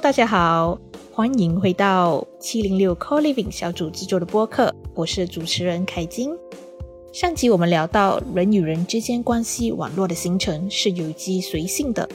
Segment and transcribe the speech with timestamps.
[0.00, 0.78] 大家好，
[1.12, 6.30] 欢迎回到七零六 Co Living 小组制作的播客，我是主持人凯金。
[7.12, 12.08] 上集我们聊到人与人之间关系网络的形成是有机随性的，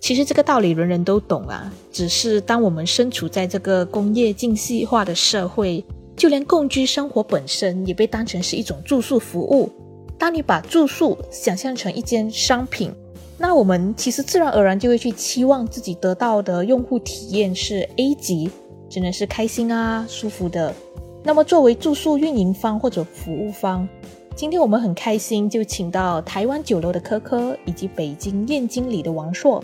[0.00, 5.84] 其实这个道理人人都懂啊，只是当我们身处在这个工业精细化的社会，
[6.16, 9.70] 就连共居生活本身也被当成是一种住宿服务。
[10.18, 12.90] 当你把住宿想象成一件商品。
[13.38, 18.50] 那我们其实自然而然就会去期望自己得到的用户体验是 A 级，
[18.88, 20.74] 只能是开心啊、舒服的。
[21.22, 23.86] 那么作为住宿运营方或者服务方，
[24.34, 29.62] 今天我们很开心就请到台湾酒楼的科科以及北京宴经理的王硕，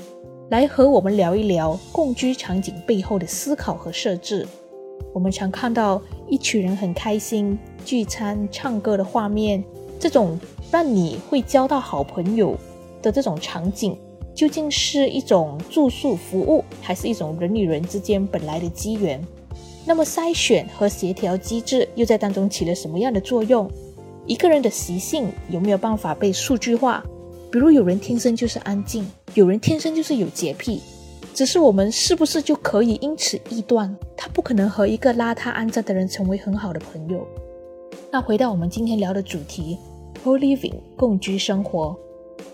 [0.51, 4.47] 来和我们聊一聊共居场景背后的思考和设置。
[5.15, 9.65] 我们常看到一群人很开心聚餐、唱歌的画面，
[9.99, 10.39] 这种
[10.71, 12.55] 让你会交到好朋友。
[13.03, 13.99] 的这种场景
[14.35, 19.23] 究竟是一种住宿服务，还是一种人与人之间本来的机缘？
[19.85, 23.69] 那么筛选和协调机制又在当中起了什么样的作用？
[24.27, 27.05] 一个人的习性有没有办法被数据化？
[27.51, 30.81] 比如有人天生就是安静，有人天生就是有洁癖，
[31.35, 37.27] 只是我们是不是就可以因此臆断他不可能和一个邋遢肮脏的人成为很好的朋友？
[38.11, 39.77] 那回到我们今天聊的主题
[40.25, 41.95] ，co-living 共居生活。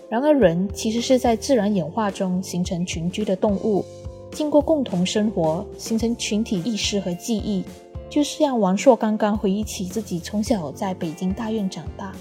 [0.09, 3.85] 然而，人其实是在自然演化中形成群居的动物，
[4.31, 7.63] 经过共同生活，形成群体意识和记忆。
[8.09, 12.11] 就是让王硕刚刚回忆起自己从小在北京大院长大。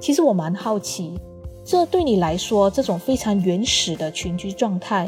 [0.00, 1.12] 其实我蛮好奇，
[1.62, 5.06] 这对你来说，这种非常原始的群居状态，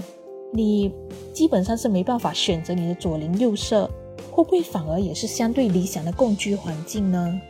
[0.53, 0.93] 你
[1.33, 3.91] 基本上是没办法选择你的左邻右舍，
[4.31, 7.41] 会不会反而也是相对理想的共居环境呢？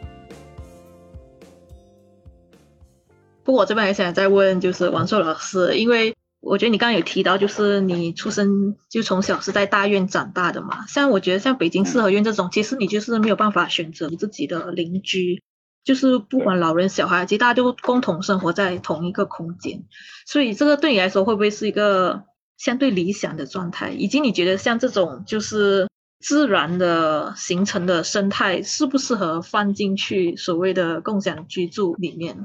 [3.47, 10.85] 不过我这边还想再问，就是王硕老师，因为我觉得你刚刚有提到，就是你出生就从小是在大院长大的嘛。
[10.89, 15.41] 像我觉得像北京四合院这种，其实你就是没有办法选择自己的邻居，
[15.85, 19.85] 就是不管老人小孩，其实大家都共同生活在同一个空间。
[20.27, 22.25] 所以这个对你来说会不会是一个
[22.59, 23.91] 相对理想的状态？
[23.91, 32.45] 以及你觉得像这种就是自然的形成的生态，适不适合放进去所谓的共享居住里面？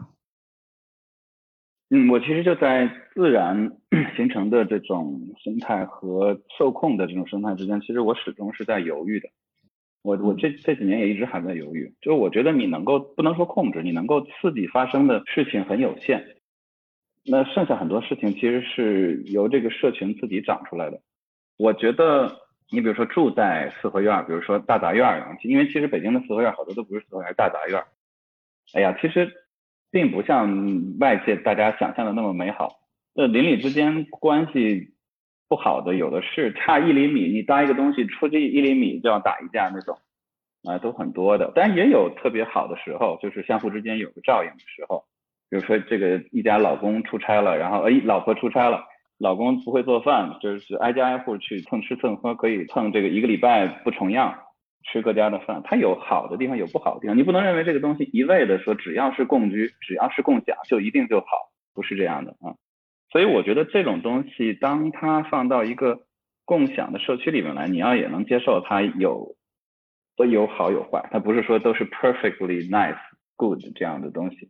[1.94, 3.70] 嗯，我其实就在自然
[4.16, 9.28] 形成的这种生态和受控的这种生态之间，其实我始终是在犹豫的。
[10.02, 16.26] 我我这这几年也一直还在犹豫，就是我觉得你能够不能说控制，你能够刺激发生的事情很有限，
[17.26, 21.02] 那剩下很多事情其实是由这个社群自己长出来的。
[21.58, 22.34] 我觉得
[22.72, 27.84] 你比如说住在四合院，比如说大杂院，因为其实北京的四合院好多都不是四合院，大杂院。
[28.74, 29.30] 哎呀，其实。
[29.92, 32.80] 并不像外界大家想象的那么美好。
[33.14, 34.94] 那邻里之间关系
[35.50, 39.98] 不好的有的是，差一厘米，你搭一个东西出去一厘米就要打一架那种，
[40.64, 41.52] 啊，都很多的。
[41.54, 45.04] 但也有特别好的时候，就是相互之间有个照应的时候。
[45.50, 48.86] 比如说这个一家老公出差了，然后哎，老婆出差了，
[49.18, 54.34] 老公不会做饭，就是挨家挨户去蹭吃蹭喝，可以蹭这个一个礼拜不重样。
[54.84, 57.18] 吃各家的饭，它有好的地方，有不好的地方。
[57.18, 61.28] 你不能认为这个东西一味的说，只要是共居，只要是共享，就一定就好，
[61.74, 62.56] 不是这样的啊。
[63.12, 66.02] 所以我觉得这种东西，当它放到一个
[66.46, 69.36] 共享的社区里面来，你要也能接受它有
[70.16, 72.98] 都有好有坏，它不是说都是 perfectly nice
[73.36, 74.50] good 这样的东西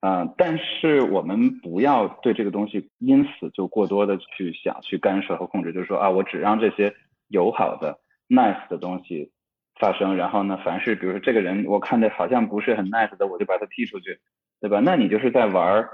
[0.00, 0.32] 啊。
[0.36, 6.94] 但是我们不要对这个东西因此就过多的去想去干涉和控制，就是说啊，我只让这些
[7.28, 9.32] 友好的 nice 的东西。
[9.80, 10.58] 发生，然后呢？
[10.64, 14.18] 凡是比如说这个人，我看着好像不是很 nice 的，我就把他踢出去，
[14.60, 14.80] 对吧？
[14.80, 15.88] 那你就是在玩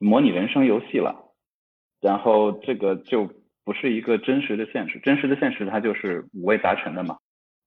[0.00, 1.16] 模拟人生游戏了。
[2.00, 3.28] 然后这个就
[3.64, 7.16] 不是一个真实的现实，真实的现实它就是五味杂陈的嘛。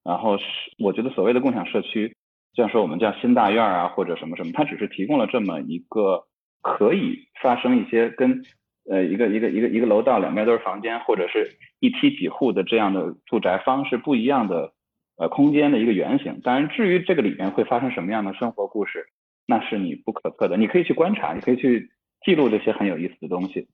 [0.03, 0.43] 然后是
[0.79, 2.15] 我觉得所谓的共享社区，
[2.55, 6.23] 像说我们叫新大院啊或者什么什么，它只是提供了这么一个
[6.61, 8.41] 可以发生一些跟
[8.89, 14.73] 呃一个一个一个一个楼道两边都是房间，或者是一梯几户的这样的住宅方式不一样的。
[15.15, 16.41] 呃，空间的一个原型。
[16.41, 19.05] 当然，至于这个里面会发生什么样的生活故事，
[19.45, 20.57] 那是你不可测的。
[20.57, 21.91] 你可以去观察，你可以去
[22.25, 23.69] 记录这些很有意思的东西。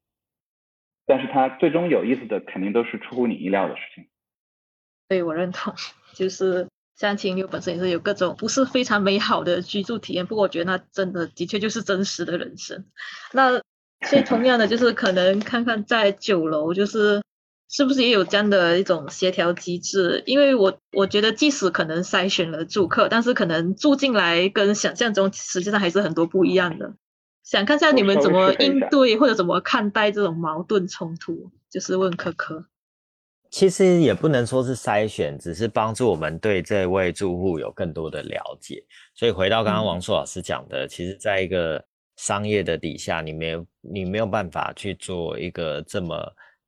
[1.06, 4.08] 但是它最终有意思的，肯定都是出乎你意料的事情。
[5.08, 5.74] 对，我认同。
[6.14, 12.86] 就是像青六本身也是有各种不是非常美好的居住体验，不过我觉得那真的的确就是真实的人生。
[13.32, 13.62] 那
[14.06, 17.22] 所以同样的，就是可能看看在酒楼，就是。
[17.70, 20.24] 是不是也有这样的一种协调机制？
[20.26, 26.92] 因为我我觉得，即使可能筛选了住客，但是可能住进来跟想象中实际上还是很多不一样的。
[27.44, 31.52] 想看一下你们怎么应对或者怎么看待这种矛盾冲突？
[31.70, 32.66] 就是问科科。
[33.52, 38.84] 其实也不能说是筛选，只是帮助我们对这位住户有更多的了解。
[39.16, 41.84] 所以回到刚刚王硕老师讲的，其实在一个
[42.18, 46.16] 商业的底下，你没有你没有办法去做一个这么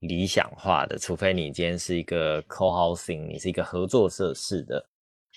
[0.01, 4.85] 理想化的，除非你今天是一个 co-housing，你是一个合作社式的。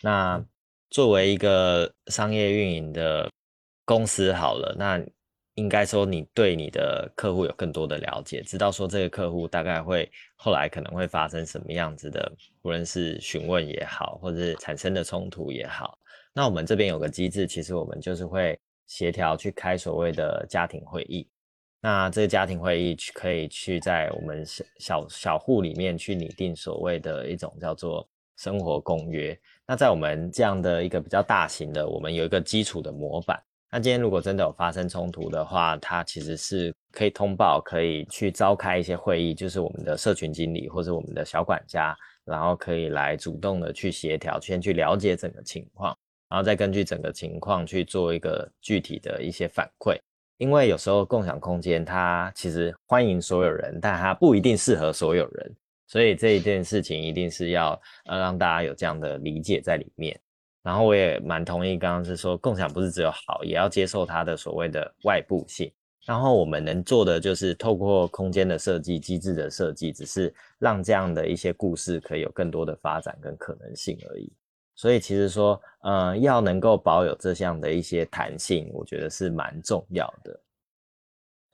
[0.03, 0.45] 那
[0.91, 3.31] 作为一个商业运营的
[3.87, 5.03] 公司，好了，那。
[5.57, 12.33] 应该说，你对你的客户有更多的了解，知道说这个客户大概会后来可能会发生什么样子的，
[12.63, 15.97] 无论是询问也好，或者是产生的冲突也好。
[16.33, 18.59] 那我们这边有个机制，其实我们就是会
[18.89, 21.25] 协调去开所谓的家庭会议。
[21.85, 28.09] 那这个家庭会议去可以去在我们小小小户里面去拟定所谓的一种叫做
[28.39, 29.39] 生活公约。
[29.67, 33.39] 那在我们这样的一个比较大型的，我们有一个基础的模板。
[33.71, 41.95] 那今天如果真的有发生冲突的话，它其实是可以通报，可以去召开一些会议，就是我们的社群经理或者我们的小管家，
[42.25, 45.95] 然后可以来主动的去协调，先去了解整个情况，
[46.31, 49.99] 然后再根据整个情况去做一个具体的一些反馈。
[50.39, 55.55] 因为有时候共享空间它其实欢迎所有人，但它不一定适合所有人，
[55.87, 60.19] 所以这一件事情一定是要呃让大家有这样的理解在里面。
[60.63, 65.71] 然后我也蛮同意，刚刚是说共享不是只有好，也要接受它的所谓的外部性。
[66.07, 74.33] 然后我们能做的就是透过空间的设计、机制的设计，只是让这样的一些故事可以有更多的发展跟可能性而已。
[74.75, 80.41] 所以其实说，呃，要能够保有这项的一些弹性，我觉得是蛮重要的。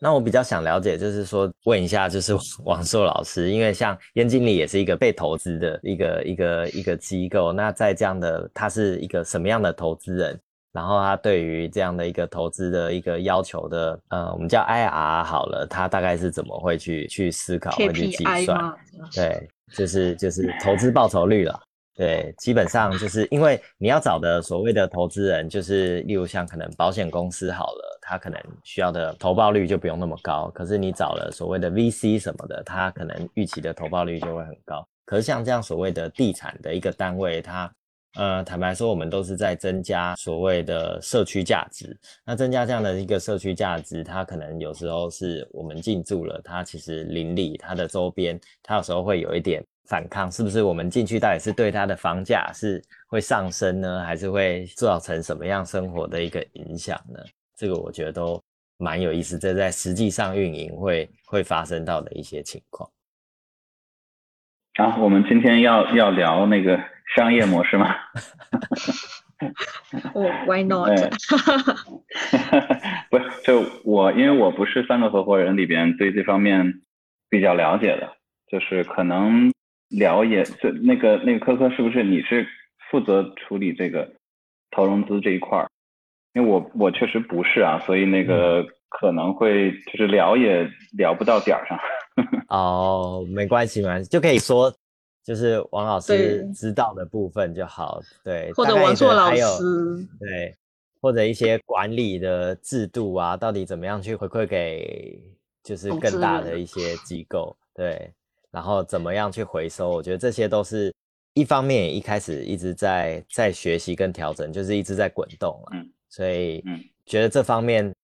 [0.03, 2.35] 那我比较想了解，就是说问一下，就是
[2.65, 10.41] 王硕老师，因为像燕经理也是一个被投资的一个一个一个机构，那在这样的他是一个什么样的投资人？
[10.73, 18.75] 然后他对于这样的一个投资的一个要求的，呃，我们叫 IR 好了，他大概是怎么会去去思考，会去计算？
[19.13, 21.61] 对，就是就是投资报酬率了。
[22.01, 30.51] 对，基本上就是因为你要找的所谓的投资人，就是例如像可能保险公司好了，他可能需要的投报率就不用那么高。
[30.55, 34.83] 可是你找了所谓的 VC 什么的，他可能预期的投报率就会很高。
[35.05, 37.71] 可是像这样所谓的地产的一个单位，它
[38.15, 41.95] 呃，坦白说，我们都是在增加所谓的社区价值。
[42.25, 49.63] 那增加这样的一个社区价值，它可能有时候是我们进驻了，它其实邻里它的周边，它有时候会有一点。
[49.91, 57.19] 反抗是不是我们进去到底是对它的房价是会上升呢，还是会造成什么样生活的一个影响呢？
[57.57, 58.41] 这个我觉得都
[58.79, 62.89] 蛮有意思，这在实际上运营会会发生到的一些情况。
[64.79, 66.81] 好，我们今天要要聊那个
[67.17, 67.93] 商业模式吗？
[70.15, 70.91] 哦， Why not？
[73.11, 76.81] 不是，就我因为我不是三个合伙人里边对这方面
[77.29, 78.09] 比较了解的，
[78.47, 79.51] 就是可能。
[79.91, 82.47] 了解这那个那个科科是不是你是
[82.91, 84.11] 负责处理这个
[84.71, 85.69] 投融资这一块儿？
[86.35, 91.79] 因为我我确实不是啊，所以那个可能会就是聊也聊不到点儿上。
[92.49, 94.73] 哦，没关系嘛，就可以说
[95.25, 99.63] 就是王老师知道的部分就好，对，或者王硕老师，
[100.21, 100.57] 对，
[101.01, 105.21] 或者一些管理的制度啊，到底怎么样去回馈给
[105.65, 108.13] 就是更大的一些机构，对。
[108.53, 109.91] 然后怎么样去回收？
[109.91, 110.93] 我觉得这些都是
[111.35, 115.71] 一方面，一开始一直在在学习跟调整，就是一直在滚动了。
[115.75, 116.65] 嗯，所以
[117.07, 117.95] 觉得这方面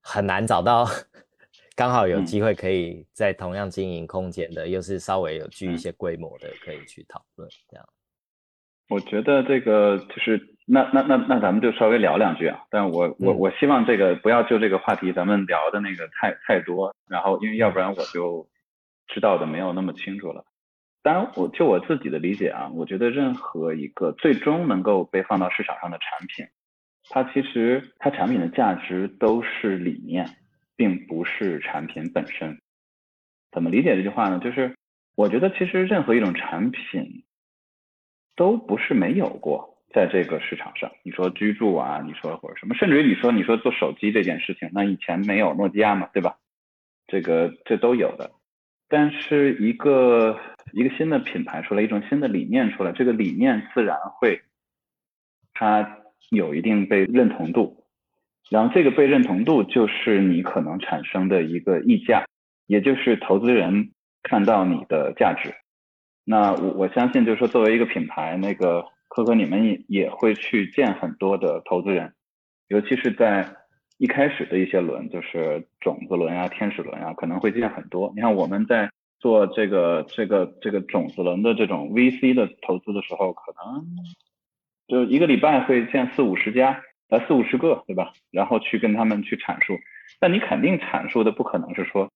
[0.00, 0.86] 很难找到
[1.74, 7.84] 刚好有机会可以在同样经营空间的，又是稍微有具一些规模的，可以去讨论这样。
[8.88, 12.64] 我觉得这个就是那那那那咱们就稍微聊两句啊。
[12.70, 18.48] 但我我我希望这个不要就这个话题咱们聊的那个太太多，然后因为要不然我就。
[19.08, 20.44] 知道的没有那么清楚了，
[21.02, 26.46] 当然，我就我自己的理解啊，我觉得任何一个最终能够被放到市场上的产品，
[27.08, 30.28] 它其实它产品的价值都是理念，
[30.74, 32.60] 并不是产品本身。
[33.52, 34.40] 怎么理解这句话呢？
[34.40, 34.74] 就是
[35.14, 37.24] 我觉得其实任何一种产品
[38.34, 40.90] 都不是没有过在这个市场上。
[41.04, 46.36] 你说居住啊，你说或者什么，甚至于你说你说做手机这件事情，那以前没有诺基亚嘛，对吧？
[47.06, 48.32] 这个这都有的。
[48.88, 50.38] 但是一个
[50.72, 54.42] 一个新的品牌出来，一种新的理念出来，这个理念自然会
[55.52, 55.98] 它
[56.30, 57.84] 有一定被认同度，
[58.48, 62.24] 然后这个被认同度就是你可能产生的一个溢价，
[62.66, 63.90] 也就是投资人
[64.22, 65.54] 看到你的价值。
[66.24, 72.14] 那我我相信就是说，作为一个品牌，那个可可你们也也会去见很多的投资人，
[72.68, 73.56] 尤其是在。
[73.98, 78.12] 一开始的一些轮就是种子轮啊、天使轮啊，可能会见很多。
[78.14, 83.86] 你看我们在做这个这个这个种子轮的这种 VC 的投资的时候，可能
[84.86, 88.12] 就一个礼拜会见四五十家，呃四五十个，对吧？
[88.30, 89.78] 然后去跟他们去阐述，
[90.20, 92.10] 但你肯定阐述的不可能是说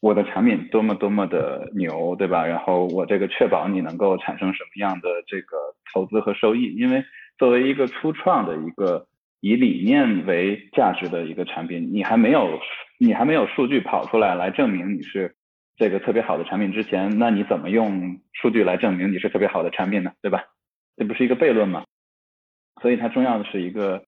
[0.00, 2.44] 我的产品多么多么的牛，对吧？
[2.46, 5.56] 然后我这个确保你能够产生什么样的这个
[5.92, 7.02] 投资和收益，因为
[7.38, 9.06] 作为一个初创的一个
[9.42, 12.58] 以理念为价值的一个产品，你还没有
[12.98, 15.34] 你还没有数据跑出来来证明你是。
[15.74, 20.12] 这个特别好的产品之前，那你怎么用数据来证明你是特别好的产品呢？
[20.20, 20.44] 对吧？
[20.96, 21.84] 这不是一个悖论吗？
[22.82, 24.04] 所以它重要的是一个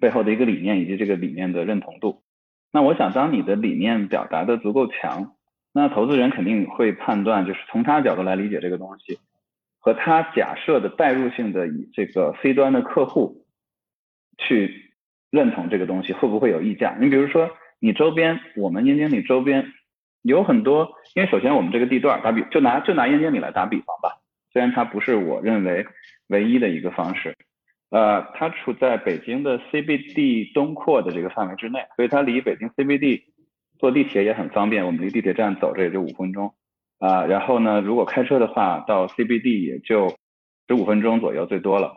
[0.00, 2.24] 背后的一个理念以及这个理念的认同度。
[2.72, 5.36] 那我想，当你的理念表达的足够强，
[5.72, 9.18] 那投资人肯定会判断，就是从他角度来理解这个东西，
[9.78, 13.46] 和他假设的代入性的以这个 C 端的客户
[14.38, 14.92] 去
[15.30, 16.96] 认同这个东西会不会有溢价？
[16.98, 19.72] 你比如说，你周边我们燕京里周边。
[20.22, 24.18] 有很多，因为首先我们这个地段打比，就拿就拿燕京里来打比方吧，
[24.52, 25.86] 虽然它不是我认为
[26.26, 27.36] 唯一的一个方式，
[27.90, 33.22] 呃，它处在北京的 CBD 东扩的这个范围之内，所以它离北京 CBD
[33.78, 36.52] 坐地铁也很方便，我们离地铁站走着也就五分钟，
[36.98, 40.08] 啊，然后呢，如果开车的话，到 CBD 也就
[40.66, 41.94] 十五分钟左右最多了，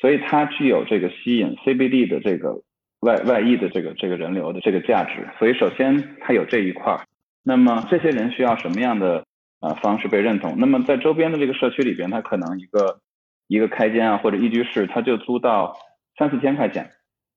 [0.00, 2.62] 所以它具有这个吸引 CBD 的这个
[3.00, 7.00] 外外溢的这个这个人流的这个价值，所以首先它有这一块儿。
[7.42, 9.24] 那么这些人需要什么样的
[9.60, 10.54] 呃方式被认同？
[10.58, 13.00] 那么在周边的这个社区里边，他可能一个
[13.46, 15.76] 一个开间啊或者一居室，他就租到
[16.18, 16.90] 三四千块钱。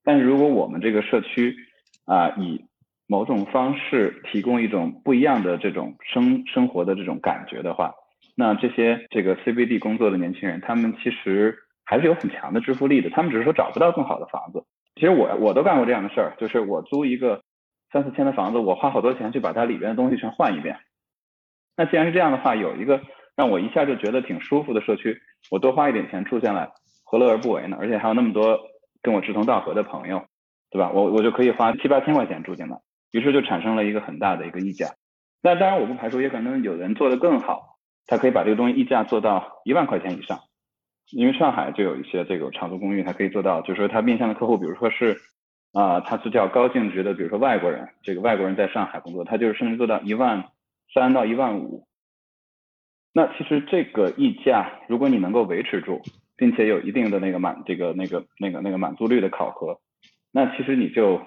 [0.04, 1.56] 但是如果我们这个社区
[2.06, 2.66] 啊以
[3.08, 7.94] 某种方式提供一种不一样的这种生生活的这种感觉的话，
[8.36, 11.58] 那这些这个 CBD 工作的年轻人，他们其实
[11.92, 13.10] 还是有很强的支付力的。
[13.10, 14.64] 他们只是说找不到更好的房子。
[14.96, 17.44] 其实我我都干过这样的事儿，就是我租一个。
[17.94, 20.78] 三四千的房子，我花好多钱去把它里边的东西全换一遍。
[21.76, 23.02] 那既然是这样的话，有一个
[23.36, 26.72] 让我一下就觉得挺舒服的社区，我多花一点钱住下来，
[27.04, 27.76] 何乐而不为呢？
[27.82, 28.58] 而且还有那么多
[29.02, 30.24] 跟我志同道合的朋友，
[30.70, 30.90] 对吧？
[30.94, 32.80] 我我就可以花七八千块钱住进来，
[33.12, 34.88] 于是就产生了一个很大的一个溢价。
[35.42, 40.40] 那当然我不排除也可能有人做得更好，他可以把这个东西溢价做到一万块钱以上。
[41.12, 45.18] 因为上海就有一些这个长租公寓，它可以做到，就是说它面向的客户，比如说是。
[45.74, 50.44] 啊，它是叫高净值的，比如说外国人，这个外国人在上海工作，他就是甚至做到一万
[50.94, 51.88] 三到一万五。
[53.14, 56.02] 那其实这个溢价，如果你能够维持住，
[56.36, 59.80] 并且有一定的那个满这个那个那个那个满足率的考核，
[60.34, 61.22] 那其实你就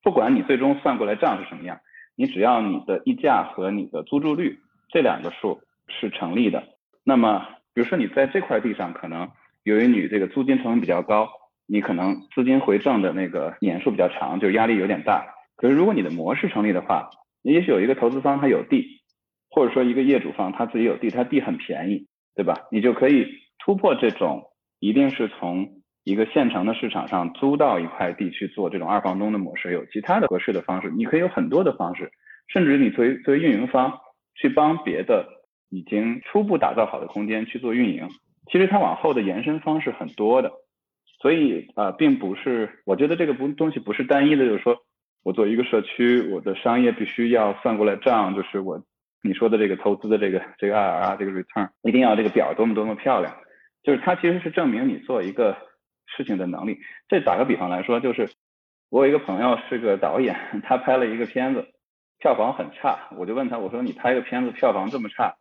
[0.00, 1.80] 不管你最终算过来账是什么样，
[2.14, 6.62] 你只要你的溢价和你的租住率这两个数是成立的，
[7.02, 9.30] 那么比如说你在这块地上，可能
[9.62, 11.28] 由于你这个租金成本比较高。
[11.68, 15.24] 你可能资金回正的那个年数比较长，就压力有点大。
[15.54, 17.08] 可是如果你的模式成立的话，
[17.40, 18.84] 你也许有一个投资方他有地，
[19.48, 22.66] 或者说一个业主方他自己有地，他地很便宜，对吧？
[22.72, 23.28] 你就可以
[23.60, 24.42] 突破这种
[24.80, 25.68] 一定是从
[26.02, 30.90] 一个现成的市场上租到一块地去做这种二房东的模式，有其他的合适的方式。
[30.90, 32.10] 你可以有很多的方式，
[32.48, 33.92] 甚至你作为作为运营方
[34.34, 35.24] 去帮别的
[35.70, 38.08] 已经初步打造好的空间去做运营，
[38.50, 40.52] 其实它往后的延伸方式很多的。
[41.20, 44.76] 所以啊，并不是，我觉得这个不东西不是单一的，就是说
[45.24, 48.80] 我做一个社区，我的商业必须要算过来账，就是我
[49.22, 53.34] 你说的这个投资的这个这个 IR 啊，这个 return 一定要这个表多么多么漂亮，
[53.82, 55.56] 就是它其实是证明你做一个
[56.06, 56.78] 事情的能力。
[57.08, 58.30] 这打个比方来说，就是
[58.88, 61.66] 我有一个朋友是个导演，他拍了一个片子，
[62.20, 65.34] 票房很差，我就问他，我说你拍个片子票房这么差，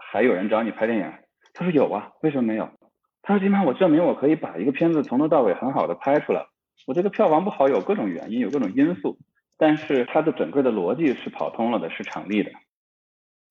[0.00, 1.12] 还有人找你拍电影？
[1.54, 2.68] 他说有啊，为什么没有？
[3.22, 6.46] 他说：“起码我证明我可以把一个片子从头到尾很好的拍出来。
[6.86, 9.18] 我这个票房不好有各种原因，有各种因素，
[9.58, 12.50] 但是它的整个的逻辑是跑通了的，是成立的。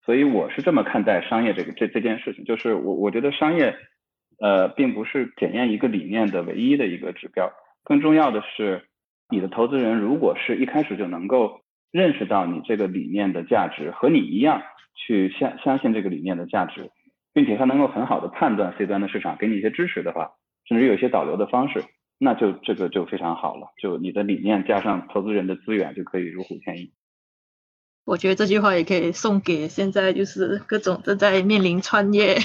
[0.04, 3.76] 所以我是这么看待商业这个这这件事情，就是我我觉得商业，
[4.40, 7.52] 呃，并不是检验一个理念的唯一的一个指标。
[7.84, 8.90] 更重要的是，
[9.30, 14.62] 你的投资人如果是一开始就能够认识到你这个理念的价值，和你一样
[14.96, 16.92] 去相相信这个理念的价值。”
[17.32, 20.32] 并且他能够很好的判断 C 端的市场，给你一些支持的话，
[20.68, 21.86] 甚至有一些导流的方式，
[22.18, 23.68] 那就这个就非常好了。
[23.80, 26.92] 就你的理念加上投资人的资源，就可以如虎添翼。
[28.04, 32.40] 我觉得这句话也可以送给现在就是各种正在面临创业、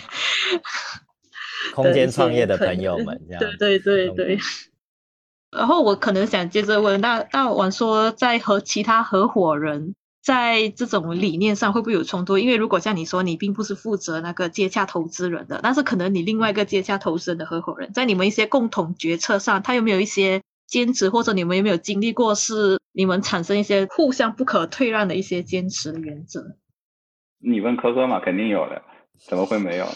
[1.74, 3.18] 空间创业的朋友们。
[3.40, 4.38] 对对对对。
[5.56, 9.94] 然后我可能想接着问，那那我说在和其他合伙人。
[10.24, 12.38] 在这种理念上会不会有冲突？
[12.38, 26.56] 因为如果像你说，你并不是负责那个接洽投资人的，但是可能你另外一个接洽投资人的合伙人，在你们一些共同决策上，他有没有一些坚持，或者你们有没有经历过是你们产生一些互相不可退让的一些坚持的原则？
[27.38, 28.80] 你问科科嘛，肯定有的，
[29.28, 29.92] 怎么会没有呢？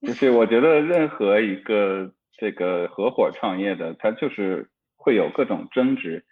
[0.08, 4.70] 就是我觉得任何一个这个合伙创业的，他就是
[5.02, 6.24] 会有各种争执，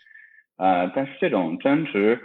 [0.57, 2.21] 啊，但是这种争执，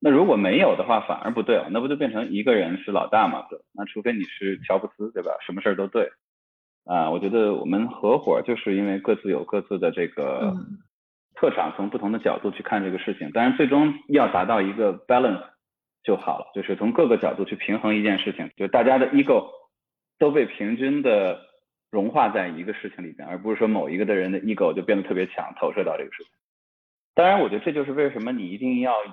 [0.00, 3.46] 那如果没有的话，反而不对了，那不就变成一个人是老大嘛？
[3.50, 5.32] 对，那除非你是乔布斯，对吧？
[5.44, 6.10] 什么事儿都对，
[6.84, 10.54] 啊，我觉得我们合伙就是因为各自有各自的这个
[11.34, 15.42] 特长，从不同的角度去看这个事情，当然最终要达到一个 balance
[16.04, 19.58] 就好了，就是从各个角度去平衡一件事情，就大家的 ego。
[20.20, 21.40] 都被平均的
[21.90, 26.32] 融化在一个事情里边，而不是说某一个的人的 ego 就变得特别强，投射到这个事情。
[27.14, 29.12] 当然，我觉得这就是为什么你一定要有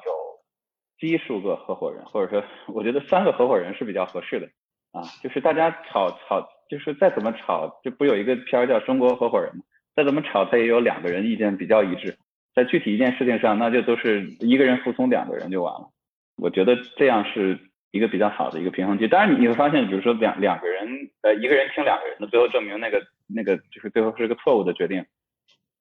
[0.99, 4.47] 基数个合伙人，或者说， 我觉得三个合伙人是比较合适的
[4.91, 5.01] 啊。
[5.23, 9.61] 就是大家吵吵，就是再怎么吵，就不有一个片儿叫《中国合伙人》吗？
[9.95, 12.17] 再怎么吵，他也有两个人意见比较一致，
[12.53, 15.89] 在具体一件事情上，那就都是一个人服从两个人就完了。
[16.35, 17.59] 我觉得这样是。
[17.91, 25.05] 一个比较好的一个平衡期，当然你你会发现，比如说两两个人，呃，一个人听两个人的，最后证明那个那个就是最后是个错误的决定，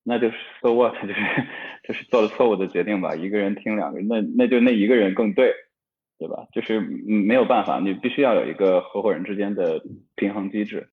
[0.04, 1.20] 那就是 so what，就是
[1.82, 3.14] 就是做了错误的决定吧。
[3.14, 5.52] 一个人听两个人，那那就那一个人更对，
[6.18, 6.46] 对吧？
[6.52, 9.82] 就是没有办法，你必须要有一个合伙人之间的
[10.14, 10.88] 平衡机制。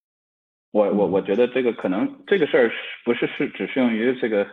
[0.71, 4.45] 我我我觉得这个可能这个事儿是不是是只适用于这个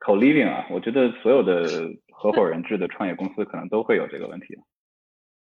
[0.00, 1.68] co living 啊，我觉得所有的
[2.10, 4.56] 合伙人制的创业公司可能都会有这个问题。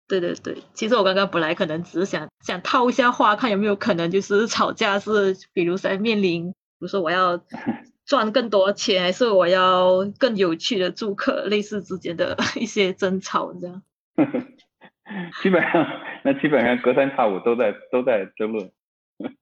[0.08, 7.42] 对对对，其实我刚刚本来可能只是想想套一下话，看有没有可能就是吵架是，比如在面临，比如说我要
[8.06, 13.82] 赚更多钱，还是我要更有趣的住客，类似之间的一些争吵这样。
[15.42, 15.86] 基本上，
[16.24, 18.72] 那基本上隔三差五都在都在争论。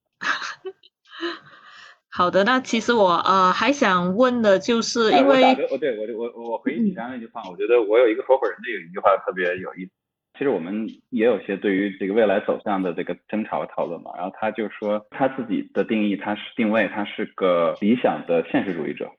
[2.10, 9.92] 好的，那其实我呃还想问的就是，因为我对我我我回忆你刚刚那句话，我觉得我有一个合伙人的有一句话特别有意思。
[10.38, 19.10] 其实我们也有些对于这个未来走向的这个争吵和讨论嘛，然后他就说他自己的定义，他是定位他是个理想的现实主义者，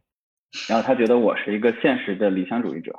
[0.68, 2.92] 然后他觉得我是一个现实的理想主义者，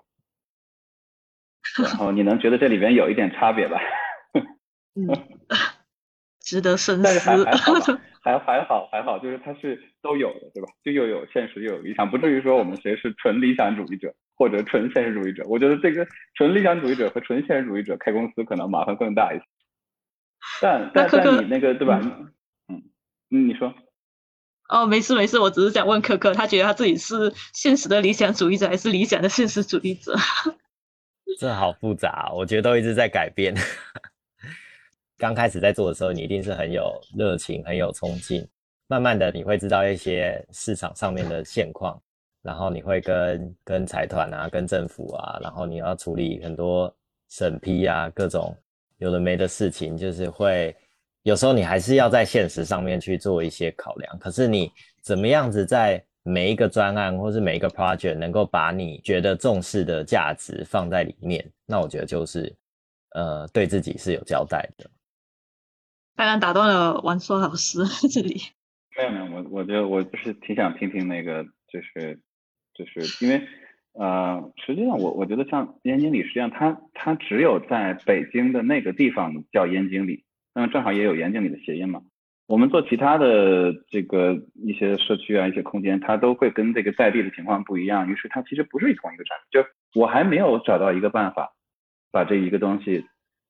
[1.83, 3.79] 然后你能觉得这里边有一点差别吧？
[4.95, 5.07] 嗯，
[6.39, 7.03] 值得深思。
[7.03, 7.83] 但是还 还好，
[8.23, 10.67] 还还好还好，就是他是都有的，对吧？
[10.83, 14.15] 就又有现实又有理想，不至于说我们谁是纯理想主义者。
[14.37, 19.43] 或者纯现实主义者，我觉得这个纯理想主义者和纯现实主义者开公司可能麻烦更大一些。
[20.61, 21.99] 但但但你那个对吧？
[22.69, 22.81] 嗯，
[23.29, 23.73] 你说。
[24.69, 30.13] 哦，没事没事，我只是想问可可，他觉得他自己是现实的理想主义者，还是理想的现实主义者？
[31.39, 33.55] 这好复杂，我觉得都一直在改变。
[35.17, 38.47] 刚开始在做的时候，你一定是很有热情、很有冲劲，
[38.87, 41.99] 慢慢的你会知道一些市场上面的现况。
[42.47, 46.95] 然后你会跟跟财团啊，跟政府啊，然后你要处理很多
[47.29, 48.55] 审批啊，各种
[48.99, 50.73] 有的没的事情，就是会
[51.23, 54.17] 有时候你还是要在现实上面去做一些考量。
[54.17, 54.71] 可是你
[55.03, 62.55] 怎么样子在每一个专案或是每一个 project 能够把你觉得重视的价值放在里面，那我觉得就是
[63.13, 64.89] 呃对自己是有交代的。
[66.15, 68.41] 刚刚打断了王硕老师 这里。
[68.95, 72.17] 没有没有，我我觉得我就是挺想听听那个就是。
[72.77, 73.41] 就是因为，
[73.93, 82.01] 呃，实际上我我觉得像燕经理，实际上他他只有在北京的那个地方叫燕经理，那么正好也有燕经理的谐音嘛。
[82.45, 89.61] 我们做其他的这个一些社区啊，一些空间，它都会跟这个在地的情况不一样，于是它其实不是同一个产品。
[89.61, 91.51] 就我还没有找到一个办法，
[92.09, 93.03] 把这一个东西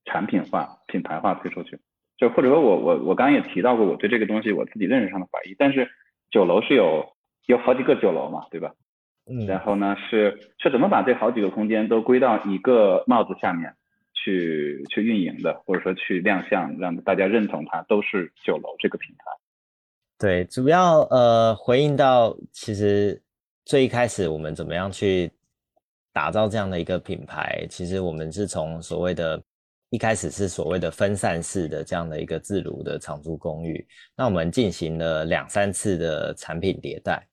[0.05, 1.77] 产品化、品牌化推出去。
[2.17, 5.53] 就或者说我我我刚刚也提到过，我对这个东西我自己认识上的怀疑。
[5.59, 5.87] 但是
[6.31, 7.05] 酒楼是有
[7.45, 8.73] 有好几个酒楼嘛，对吧？
[9.45, 13.75] 然后呢，是是怎么把这好几个空间都归到一个帽子下面
[14.13, 19.25] 去去运营的，或者说去亮相，让大家认同它都是酒楼这个品牌。
[20.17, 23.21] 对，主要呃回应到其实
[23.65, 25.29] 最一开始我们怎么样去
[26.13, 29.43] 打造这样的一个品牌，其实我们是从所谓的
[29.89, 33.85] 一开始是所谓的分散式的这样的一个自如的长租公寓，
[34.15, 37.26] 那我们进行了两三次的产品迭代。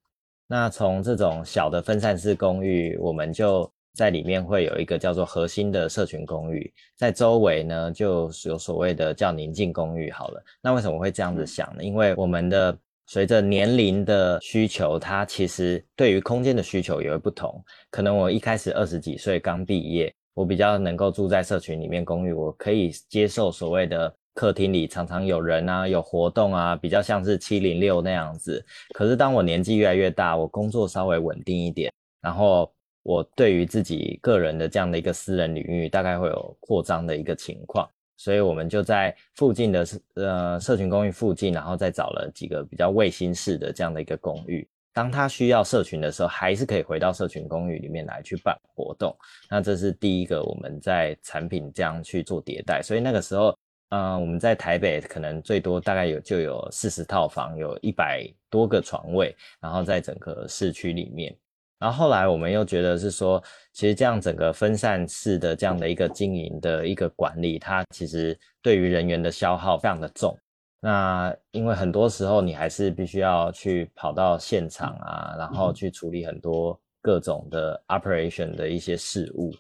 [0.46, 10.10] 那从这种小的分散式公寓，我们就在里面会有一个叫做核心的社群公寓，在周围呢就有所谓的叫宁静公寓。
[10.10, 11.82] 好了，那为什么会这样子想呢？
[11.82, 12.76] 因为我们的
[13.06, 17.64] 随着年龄的需求，它其实对于空间的需求也会不同。
[17.90, 24.14] 可能我一开始二十几岁刚毕业，我比较能够住在社群里面公寓，我可以接受所谓的。
[24.34, 28.64] 客厅里常常有人啊，有活动啊，比较像是七零六那样子。
[28.92, 32.70] 可是当我年纪越来越大，我工作稍微稳定一点，然后
[33.02, 37.88] 我对于自己个人的这样的一个私人领域，大概会有扩张的一个情况。
[38.16, 44.66] 所以我们就在附近的呃社群公寓附近，然后再找了几个比较卫星式的这样的一个公寓。
[44.92, 49.14] 当他需要社群的时候，还是可以回到社群公寓里面来去办活动。
[49.50, 52.80] 那这是第一个我们在产品这样去做迭代。
[52.80, 53.58] 所以那个时候，
[53.90, 61.36] 嗯，我们在台北可能最多大概有就有四十套房，有一百多个床位，然后在整个市区里面。
[61.78, 63.42] 然后后来我们又觉得是说，
[63.72, 70.36] 其实这样整个分散式的这样的一个经营的一个管理，它其实对于人员的消耗非常的重。
[70.80, 79.52] 那因为很多时候你还是必须要去跑到现场啊，然后去处理很多各种的 operation 的一些事务，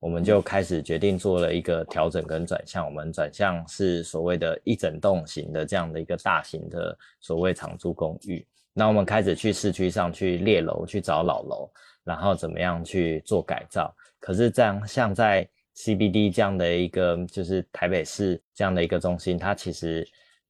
[0.00, 2.84] 我们就开始决定做了一个调整跟转向。
[2.84, 8.44] 我们转向是所谓的一整栋型的这样的一个大型的所谓长租公寓。
[8.72, 11.70] 那我们开始去市区上去列楼去找老楼，
[12.02, 13.94] 然后怎么样去做改造？
[14.18, 20.04] 可是这样像在 CBD 这样的一个就是台北市这样的一个中心，它其实。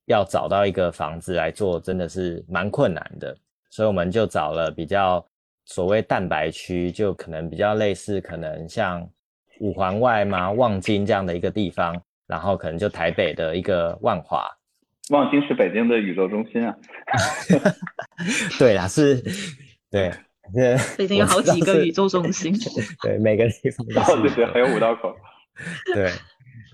[0.06, 3.36] 要找到一个房子来做，真的是蛮困难的，
[3.70, 5.24] 所以我们就找了比较
[5.66, 9.08] 所谓蛋白区，就可能比较类似，可能像
[9.60, 14.46] 五环外嘛、望京这样的一个地方，然后可能就台北的一个万华。
[15.10, 16.76] 望京是北京的宇宙中心啊。
[18.58, 19.22] 对啦，是，
[19.90, 20.12] 对，
[20.98, 22.52] 北京有好几个宇宙中心。
[23.02, 23.86] 对，每个地方
[24.18, 25.14] 都是，还有五道口。
[25.94, 26.10] 对。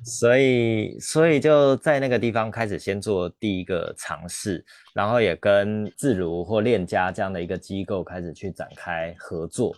[0.05, 9.75] 所以，所以就在那个地方开始先做第一个尝试，然后也跟自如或链家这样的一个机构开始去展开合作。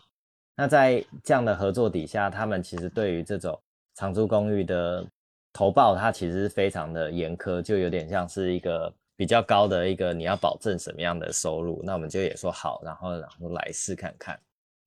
[0.61, 3.57] 那在这样的合作底下，他们其实对于这种
[3.95, 5.07] 长租公寓的
[5.53, 11.81] 投报，它其实是非常的严苛，就有点像是一个比较高的一个你要保证什么样的收入。
[11.85, 14.37] 那我们就也说好，然后然后来试看看。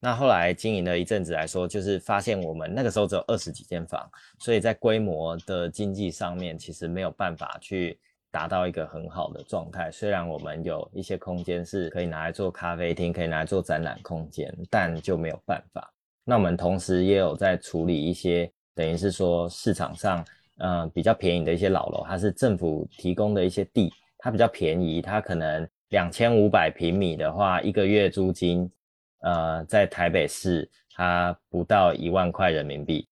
[0.02, 7.98] 那后来经营了一阵子来说，就是发现我们那个时候只有二十几间房，所以在规模的经济上面，其实没有办法去
[8.32, 9.92] 达到一个很好的状态。
[9.92, 15.94] 虽然我们有一些空间是可以拿来做咖啡厅，可以拿来做展览空间，但就没有办法。
[16.24, 20.26] 那我们同时也有在处理一些，等于是说市场上，
[20.58, 28.72] 嗯，比较便宜的一些老楼，它是政府提供的一些地，它比较便宜，它可能两千五百平米的话，一个月租金。
[29.24, 33.08] 呃，在台北市，它不到一万块人民币，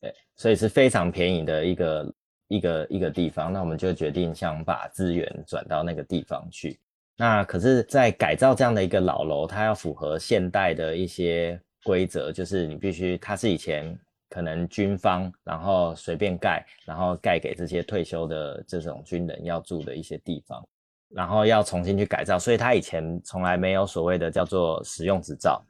[0.00, 2.14] 对，所以是非常便宜的一个
[2.48, 3.52] 一个一个地方。
[3.52, 6.78] 那我们就决定想把资源转到那个地方去。
[7.16, 13.98] 那可是，在改造这样的一个老楼，它要符合现代的一些规则，就是你必须，它是以前
[14.30, 20.62] 可能军方然后随便盖，然后盖给这些退休的这种军人要住的一些地方。
[21.10, 25.64] 然后要重新去改造，所以他以前从来没有所谓的叫做使用执照，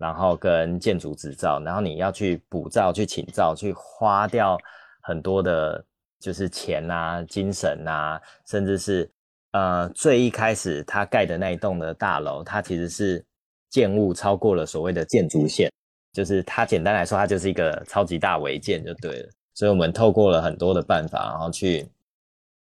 [0.00, 4.58] 然后跟建筑执照，然后你要去补照、去请照、去花掉
[5.00, 5.84] 很多的，
[6.20, 9.10] 就是钱啊、精神啊，甚至是
[9.52, 13.24] 呃最一开始他盖的那一栋的大楼，它其实是
[13.70, 15.72] 建物超过了所谓的建筑线，
[16.12, 19.28] 就是它简单来说，它就是一个超级大违建就对了。
[19.54, 21.88] 所以我们透过了很多的办法，然后去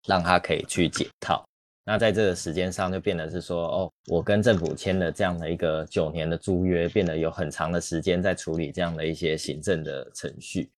[0.08, 1.44] 让它可以去解套。
[1.86, 10.70] 那在这个时间上就变得是说，哦，我跟政府签了这样的一个九年的租约，变得有很长的时间在处理这样的一些行政的程序。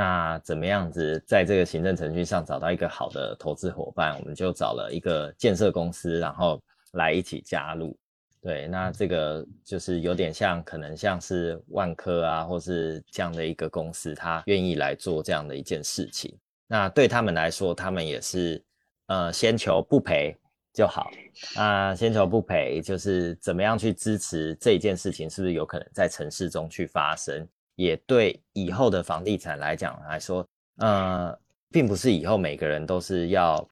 [0.00, 4.18] 那怎么样子在这个行政程序上找到一个好的投资伙伴？
[4.18, 6.58] 我们就找了一个建设公司，然后
[6.92, 7.94] 来一起加入。
[8.40, 16.34] 对，那这个就是有点像，可能像是万科啊，或是这样的一个公司，他愿意来做这样的一件事情。
[16.66, 18.64] 那对他们来说，他们也是
[19.08, 20.34] 呃，先求不赔。
[20.72, 21.10] 就好
[21.56, 27.46] 那，先求不赔，就是怎么样去支持这件事情，是不是有可能在城市中去发生？
[27.80, 31.36] 也对以后的房地产来讲来说，呃，
[31.70, 33.66] 并不是以后每个人都是要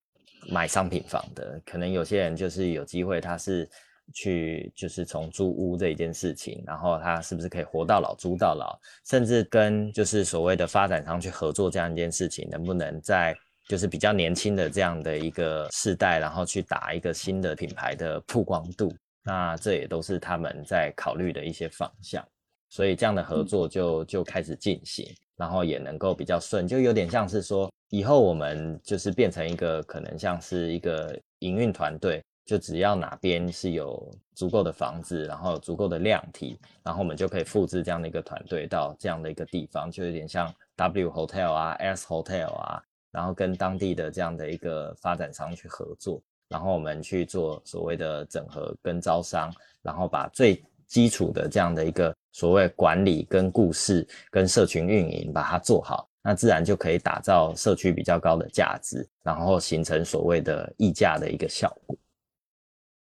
[0.49, 3.68] 买商品房的，可能有些人就是有机会，他是
[4.14, 13.37] 去就是从租屋这一件事情，然后他是不是可以活到老租到老，甚至跟就是所谓的发展商去合作这样一件事情，能不能在？
[13.68, 18.90] 就是比较年轻的这样的一个世代，然后去打一个新的品牌的曝光度，
[19.23, 22.27] 那这也都是他们在考虑的一些方向，
[22.69, 42.83] 所以这样的合作就就开始进行，然后也能够比较顺，就有点像是说，以后我们就是变成一个可能像是一个营运团队，就只要哪边是有足够的房子，然后有足够的量体，然后我们就可以复制这样的一个团队到这样的一个地方，就有点像 W Hotel 啊，S Hotel 啊。
[43.11, 49.51] 然后跟当地的这样的一个发展商去合作，然后我们去做所谓的整合跟招商，
[49.83, 61.96] 然后把最基础的这样的一个所谓管理跟故事跟社群运营把它做好，那自然就可以打造社区比较高的价值，然后形成所谓的溢价的一个效果。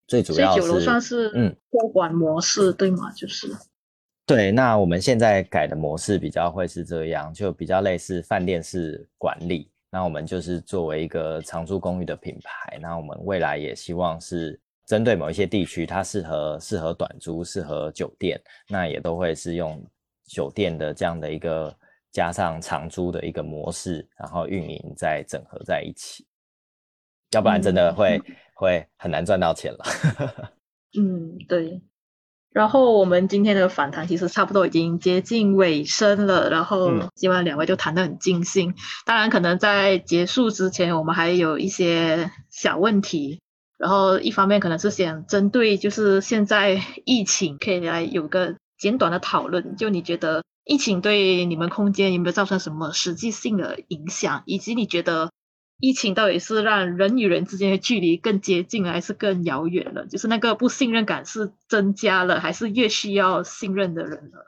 [0.06, 3.10] 最主要是九楼算是嗯托管模式对吗？
[3.12, 3.50] 就是
[4.26, 4.52] 对。
[4.52, 9.70] 那我们现在改的模式比较会是这样，就比较类似饭店式管理。
[9.90, 19.82] 那我们就是作为一个长租公寓的品牌，那我们未来也希望是针对某一些地区，它适合适合短租，适合酒店，那也都会是用
[20.26, 21.74] 酒店的这样的一个
[22.12, 26.26] 加上长租的一个模式，然后运营再整合在一起，
[27.32, 28.20] 要不然真的会
[28.54, 29.84] 会很难赚到钱了。
[30.98, 31.82] 嗯，对。
[32.52, 38.72] 然后我们今天的访谈其实差不多已经接近尾声了，然后希望两位就谈得很尽兴。
[39.04, 43.40] 当然，可能在结束之前，我们还有一些小问题。
[43.84, 49.76] 然后一方面可能是想针对就是现在疫情，可以来有个简短的讨论。
[49.76, 55.28] 就你觉得疫情对你们空间有没有造成什么实际性的影响，以及你觉得？
[55.80, 60.06] 疫情到底是让人与人之间的距离更接近了，还是更遥远了？
[60.06, 64.46] 就是那个不信任感是增加了，还是越需要信任的人了？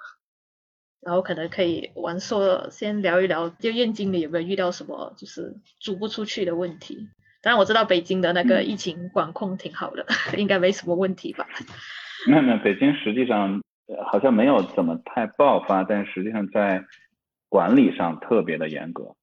[1.01, 7.09] 然后可能可以玩说先聊一聊，就院经理有没有遇到什么就是租不出去的问题？
[7.47, 10.05] 当然我知道北京的那个疫情管控挺好的，
[10.37, 11.47] 应该没什么问题吧？
[12.27, 13.63] 没有没有，北京实际上
[14.11, 16.85] 好像没有怎么太爆发，但实际上在
[17.49, 19.15] 管理上特别的严格，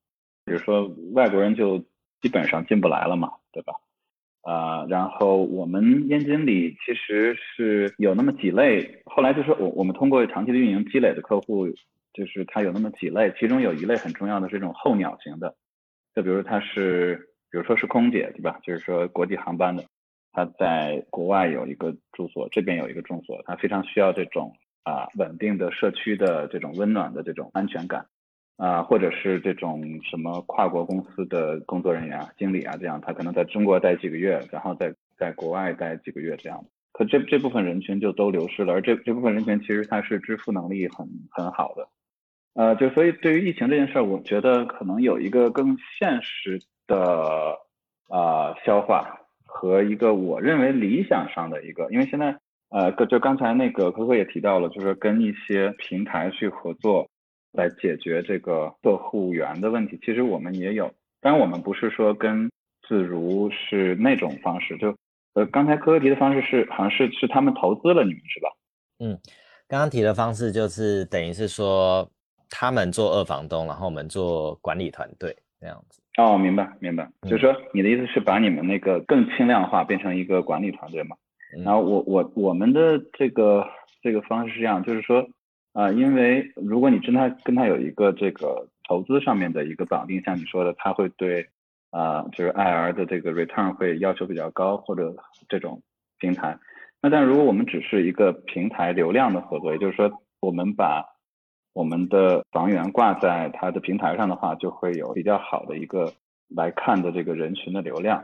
[0.45, 1.83] 比如说外国人就。
[2.23, 3.73] 基本上进不来了嘛，对吧？
[4.43, 11.67] 啊，然后我们燕经理其实是有那么几类，后来就是我我们通过长期的运营积累的客户，
[12.13, 15.53] 就是他有那么几类，其中有一类很重要的是这种候鸟型的，
[16.15, 18.59] 就比如他是，比如说是空姐，对吧？
[18.63, 19.85] 就是说国际航班的，
[20.31, 28.07] 他在国外有一个住所，这边有一个住所，他非常需要这种啊稳定的社区的这种温暖的这种安全感。
[28.57, 36.63] 啊，或者是这种什么跨国公司的工作人员啊、经理啊，这样他可能在中国待几个月，然后在在国外待几个月这样。
[36.91, 41.87] 可这这部分人群就都流失了，而这这部分人群其实他是支付能力很很好的。
[42.53, 47.57] 呃，就所以对于疫情这件事儿，我觉得可能有一个更现实的
[48.09, 52.37] 啊消化和一个我认为理想上的一个，因为现在
[52.69, 57.07] 呃，就刚才那个可可也提到了，就是跟一些平台去合作。
[57.55, 60.91] 来解决这个客户源的问题，其实我们也有，
[61.21, 62.49] 但我们不是说跟
[62.87, 64.97] 自如是那种方式，就
[65.35, 68.49] 呃刚才科科提的方式是好像是是他们投资了你们是吧？
[68.97, 69.19] 嗯，
[69.67, 72.09] 刚刚提的方式就是等于是说
[72.49, 76.01] 他们做二房东，然后我们做管理团队这样子。
[76.17, 81.15] 哦，明白明白，就是说你的意思是把你们那个更轻量化，变成一个管理团队嘛？
[81.63, 83.67] 然后我我我们的这个
[84.01, 85.27] 这个方式是这样，就是说。
[85.73, 91.47] 啊，因为如果你真的跟他有一个这个投资上面的一个绑定，像你说的，他会对
[91.89, 95.15] 啊，就是 IR 的这个 return 会要求比较高，或者
[95.49, 95.81] 这种
[96.19, 96.55] 平台。
[97.01, 101.03] 那但如果我们只是一个平台流量的合作，也就是说，我们把
[101.73, 106.13] 我们的房源挂在它的平台上的话，就会有比较好的一个
[106.47, 108.23] 来看的这个人群的流量。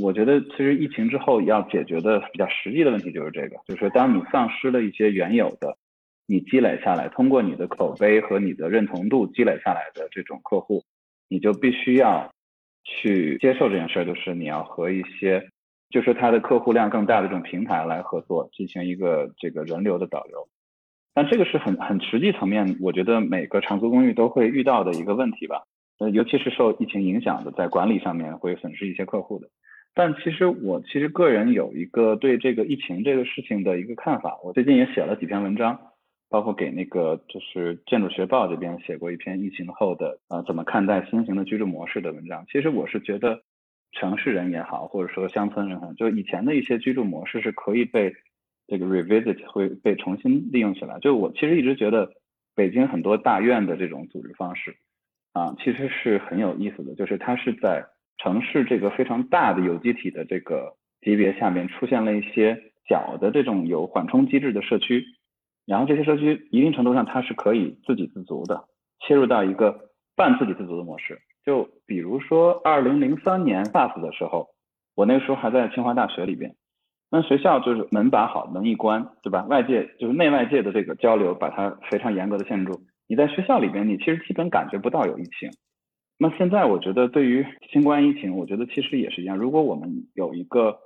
[0.00, 5.76] 我觉得其实疫情之后要解决的比较实际的问题就是这个，就是当你丧失了一些原有的。
[6.28, 10.82] 你积累下来，通过你的口碑和你的认同度积累下来的这种客户，
[11.28, 12.28] 你就必须要
[12.82, 15.48] 去接受这件事儿，就是你要和一些，
[15.88, 20.48] 就是他的客户量更大的这种平台来合作，进行一个这个人流的导流。
[21.16, 25.62] 但这个是很很实际层面，我觉得每个长租公寓都会遇到的一个问题吧。
[25.98, 29.48] 呃，尤其是受疫情影响的，在管理上面会损失一些客户的。
[29.94, 35.78] 但其实我其实个人有一个对这个疫情这个事情的一个看法，我最近也写了几篇文章。
[36.28, 42.44] 包括给那个就是建筑学报这边写过一篇疫情后的呃怎么看待新型的居住模式的文章。
[42.50, 43.40] 其实我是觉得
[43.92, 48.12] 城市人也好，或者说乡村人也好，就以前的一些居住模式是可以被
[48.66, 50.98] 这个 revisit 会被重新利用起来。
[51.00, 52.10] 就我其实一直觉得
[52.54, 54.76] 北京很多大院的这种组织方式
[55.32, 57.84] 啊，其实是很有意思的，就是它是在
[58.18, 65.04] 城市这个非常大的有机体的这个级别下面出现了一些小的这种有缓冲机制的社区。
[65.66, 68.64] 然后这些社区一定程度上它是可以自给自足的，
[69.00, 71.18] 切入到一个半自给自足的模式。
[71.44, 74.48] 就比如说二零零三年 SARS 的时候，
[74.94, 76.54] 我那时候还在清华大学里边，
[77.10, 79.44] 那学校就是门把好，门一关，对吧？
[79.48, 82.80] 外界就是内外界的这个交流，把它非常严格的限制住。
[83.08, 85.50] 你在学校里边，你其实基本感觉不到有疫情。
[86.18, 89.36] 那现在我觉得对于新冠疫情，我觉得其实也是一样。
[89.36, 90.78] 如果我们有一个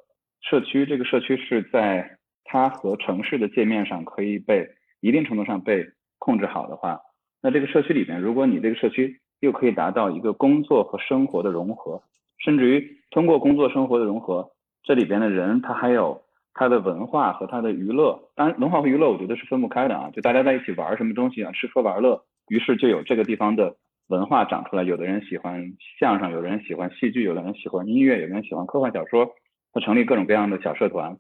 [0.42, 2.16] 社区，这个社区是在。
[2.52, 4.66] 它和城市的界面上可以被
[5.00, 5.87] 一定程度上被
[6.18, 6.98] 控制好的话，
[7.40, 12.02] 那这个社区里面，如果你这个社区又可以达到一个工作和生活的融合，
[12.44, 14.50] 甚至于通过工作生活的融合，
[14.82, 16.22] 这里边的人他还有
[16.54, 18.30] 他的文化和他的娱乐。
[18.34, 23.76] 当然，文化和娱乐我觉得是分不开的啊，就大家在一起玩什么东西啊，吃喝玩乐，于是就有这个地方的
[24.08, 24.82] 文化长出来。
[24.82, 29.30] 有的人喜欢相声，有的人喜欢戏剧，有的人喜欢音乐，有的人喜欢科幻小说，
[29.72, 31.16] 他成立各种各样的小社团，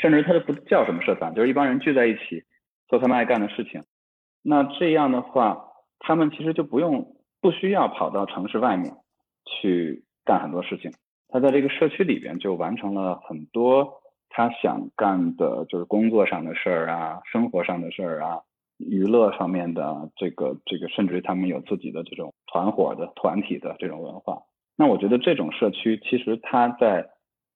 [0.00, 2.44] 甚至他都不叫什么社团，就是一帮人聚在一起
[2.88, 3.82] 做他们爱干的事情。
[4.42, 5.64] 那这样的话，
[5.98, 8.94] 他们其实就不用不需要跑到城市外面
[9.44, 10.92] 去干很多事情，
[11.28, 13.88] 他在这个社区里边就完成了很多
[14.28, 18.40] 他想干的，就是工作上的事儿啊，生活上的事儿啊，
[18.78, 24.42] 娱乐上面的这个这个，甚至于他们有自己的这种团伙的团体的这种文化。
[24.76, 27.08] 那我觉得这种社区其实它在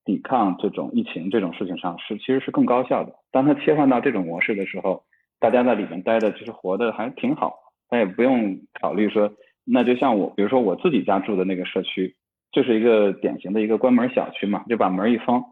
[0.05, 3.15] 抵抗这种疫情这种事情上是其实是更高效的。
[3.31, 5.05] 当它切换到这种模式的时候。
[5.43, 7.59] 大家在里面待的其实活的还挺好，
[7.89, 9.29] 他也不用考虑说，
[9.65, 12.15] 那就像我，比如说我自己家住的那个社区，
[12.53, 15.43] 就是一个典型的一个关门小区嘛，就把门一封，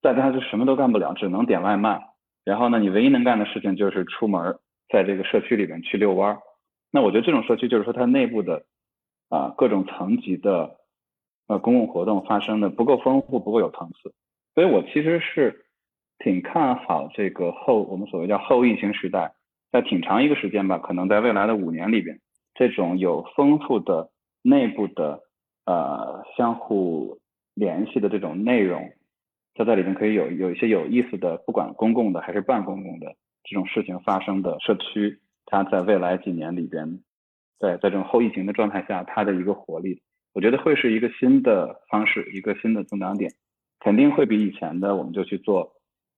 [0.00, 2.00] 大家就什么都干不了，只能点外卖。
[2.44, 6.38] 然后呢，你唯一能干的事情就是出门，在这个社区里面去遛弯儿。
[6.92, 8.64] 那我觉得这种社区就是说它内部的
[9.28, 10.76] 啊各种层级的
[11.48, 14.14] 呃公共活动发生的不够丰富，不够有层次，
[14.54, 15.66] 所以我其实是。
[16.18, 19.32] 挺看好这个后我们所谓叫后疫情时代，
[19.72, 22.20] 在挺长一个时间吧，可能在未来的五年里边，
[22.54, 24.08] 这种有丰富的
[24.40, 25.18] 内部的
[25.64, 27.18] 呃相互
[27.54, 28.92] 联系的这种内容，
[29.54, 37.00] 它在里面可以有有一些有意思的，不管公共的还是半公共的这种事情发生的社区，它在未来几年里边，
[37.58, 40.00] 在在这种后疫情的状态下，它的一个活力，
[40.32, 43.32] 我觉得会是一个新的方式，一个新的增长点，
[43.80, 45.72] 肯定会比以前的我们就去做。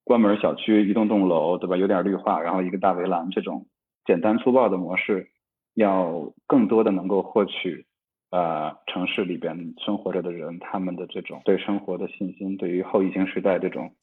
[0.07, 1.79] 关门小区一栋栋楼，对吧？
[1.79, 3.67] 有点绿化，然后一个大围栏，这种
[4.05, 5.31] 简单粗暴的模式，
[5.73, 7.87] 要更多的能够获取
[8.35, 13.95] 呃城市里边生活着的人他们的这种对生活的信心，对于后疫情时代这种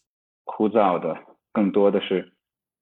[0.46, 1.18] 枯燥的，
[1.52, 2.32] 更多的是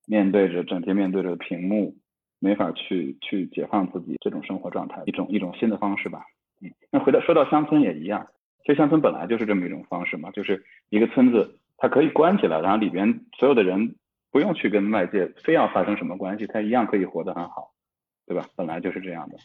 [0.06, 1.96] 面对着整天面对着屏幕，
[2.40, 6.24] 没法去去解放自己这种生活状态，一种一种新的方式吧。
[6.62, 8.28] 嗯，那回到说到乡村也一样，
[8.62, 11.58] 其实乡村本来就是这么一种方式嘛，就是一个村子。
[11.82, 13.96] 它可以关起来，然后里边所有的人
[14.32, 17.72] 不用去跟外界非要发生什么关系，它一样可以活得很好，
[18.28, 18.46] 对吧？
[18.56, 19.38] 本来就是这样的。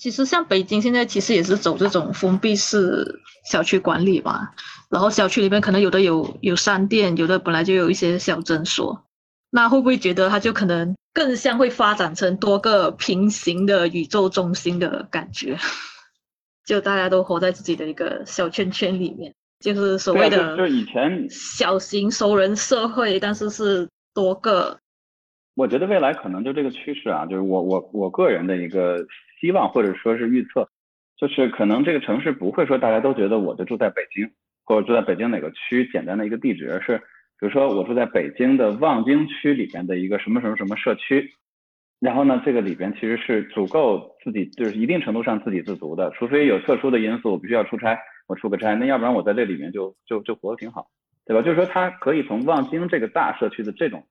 [0.00, 4.48] 其实像北京现在其实也是走这种封闭式小区管理嘛，
[4.88, 9.04] 然后小区里面可能有的有有商店，有的本来就有一些小诊所，
[9.50, 15.58] 那会不会觉得它就可能更像会发展成多个平行的宇宙中心的感觉？
[16.64, 19.34] 就大家都活在自己的一个小圈圈里面。
[19.58, 24.78] 就是所谓的，就是以前小型熟人社会，但是是多个。
[25.54, 28.96] 我觉得未来可能就这个趋势啊，就是我我我个人的一个
[29.40, 30.68] 希望或者说是预测，
[31.16, 34.30] 就是可能这个城市不会说大家都觉得我就住在北京，
[34.64, 41.32] 或者住在北京哪个区简单的一个地址，而是比如说我住在北京的望京区里边的一个什么什么什么社区，
[41.98, 47.98] 然后呢，这个里边其实是足够自己就是一定程度上自给自足的，除非有特殊的因素，我必须要出差。
[48.26, 50.86] 我出个差，那要不然我在这里面就就就活得挺好，
[51.26, 51.42] 对吧？
[51.42, 54.06] 就是说，它可以从望京这个大社区的这种，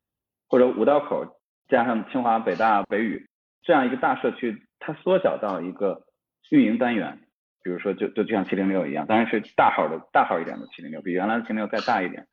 [0.49, 1.25] 或者五道口
[1.69, 3.25] 加上清华、北大、北语
[3.63, 6.03] 这样一个大社区，它缩小到一个
[6.49, 7.19] 运营单元，
[7.63, 12.27] 比如说就就就像七零六一样，当然是大号的大号一点的七零六，比原来的七零六再大一点，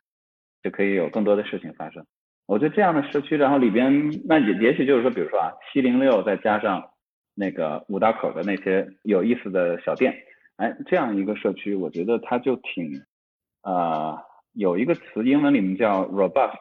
[0.63, 2.07] 就可以有更多的事情发生。
[2.47, 6.91] 我觉得这样的社区，然后里边那也也许就是说，比如说啊，七零六再加上
[7.35, 10.15] 那个五道口的那些有意思的小店。
[10.57, 13.03] 哎，这样一个社区，我觉得它就挺，
[13.63, 14.17] 呃，
[14.53, 16.57] 有一个词，英文里面叫 robust，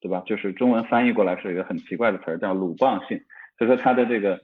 [0.00, 0.22] 对吧？
[0.26, 3.20] 就是中文翻译过来是一个很奇怪的词儿，叫鲁棒性。
[3.58, 4.40] 就说它的这个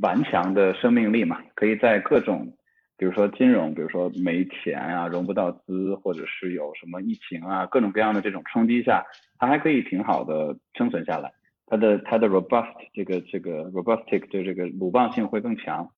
[0.00, 2.56] 顽强的生命力嘛，可以在各种，
[2.96, 9.04] 比如说金融，比如说没钱啊，融不到资，或者是有什么疫情啊，各种各样的这种冲击下，
[9.38, 11.32] 它还可以挺好的生存下来。
[11.66, 15.88] 它的它的 robust 这个这个 robustic 的这个鲁棒性会更强。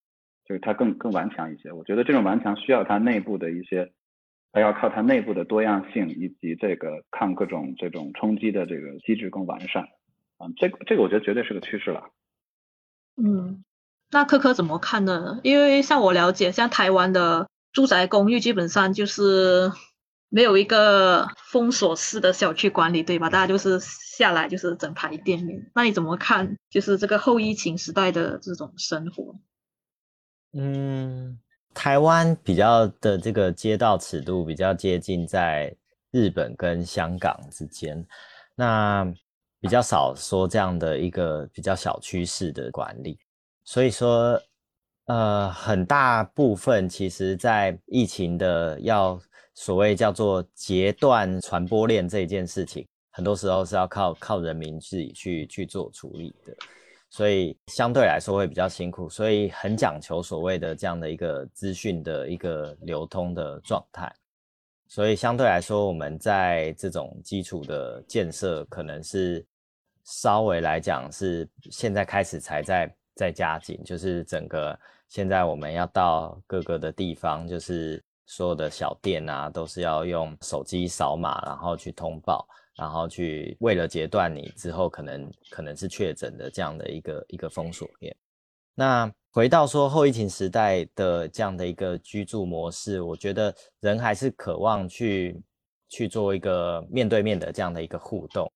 [0.49, 3.91] 就是它更更顽强一些，我觉得这种顽强需要它内部的一些，
[4.53, 9.83] 还要靠它内部的多样性以及这个抗各种这种冲击的这个机制更完善，
[10.39, 12.05] 啊，这这个我觉得绝对是个趋势了。
[13.17, 13.65] 嗯，
[14.11, 15.41] 那科科怎么看呢？
[15.43, 19.71] 因为像我了解，像台湾的住宅公寓基本上就是
[20.29, 23.29] 没有一个封锁式的小区管理，对吧？
[23.29, 25.71] 大家就是下来就是整排店面。
[25.75, 26.57] 那你怎么看？
[26.71, 29.35] 就是这个后疫情时代的这种生活？
[30.53, 31.39] 嗯，
[31.75, 35.75] 台湾比较的这个街道尺度比较接近在
[36.13, 38.07] 日本跟香港之间，
[38.55, 39.05] 那
[39.61, 43.19] 比较少说这样的一个比较小趋势的管理，
[43.67, 44.41] 所以说
[45.07, 49.21] 呃，很大部分其实，在疫情的要
[49.55, 56.57] 所谓叫做截断传播链这件事情，很多时候是要靠靠人民自己去去做处理的，
[57.09, 64.13] 所以相对来说会比较辛苦，所以很讲求所谓的这样的一个资讯的一个流通的状态，
[64.89, 69.47] 所以相对来说，我们在这种基础的建设，可能是
[70.05, 74.79] 稍微来讲是现在开始才在在加紧，就是整个。
[75.09, 82.45] 现在我们要到各个的地方，就是所有的小店啊，都是要用手机扫码，然后去通报，
[82.75, 88.17] 然后去为了截断你之后可能可能是确诊的这样的一个一个封锁链。
[88.75, 95.41] 那回到说后疫情时代的这样的一个居住模式，我觉得人还是渴望去
[95.89, 98.51] 去做一个面对面的这样的一个互动，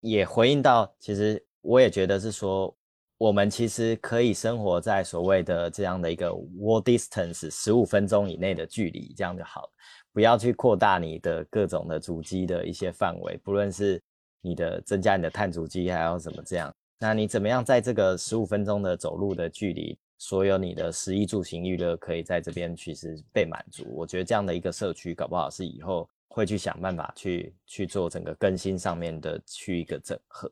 [0.00, 2.74] 也回应到，其实我也觉得是说。
[3.22, 9.68] 我们其实可以生活在所谓的这样的一个 walk distance 十五分钟以内的距离，这样就好了。
[10.12, 14.02] 不要去扩大你的各种的足迹的一些范围，不论是
[14.40, 16.74] 你的增加你的碳足迹，还要怎么这样。
[16.98, 23.86] 那你怎么样在这个十五分钟的走路的距离，所有你的食衣住行娱乐可以在这边其实被满足？
[23.94, 30.50] 我觉得这样的一个社区，搞不好是以后会去想办法去去做整个更新上面的去一个整合。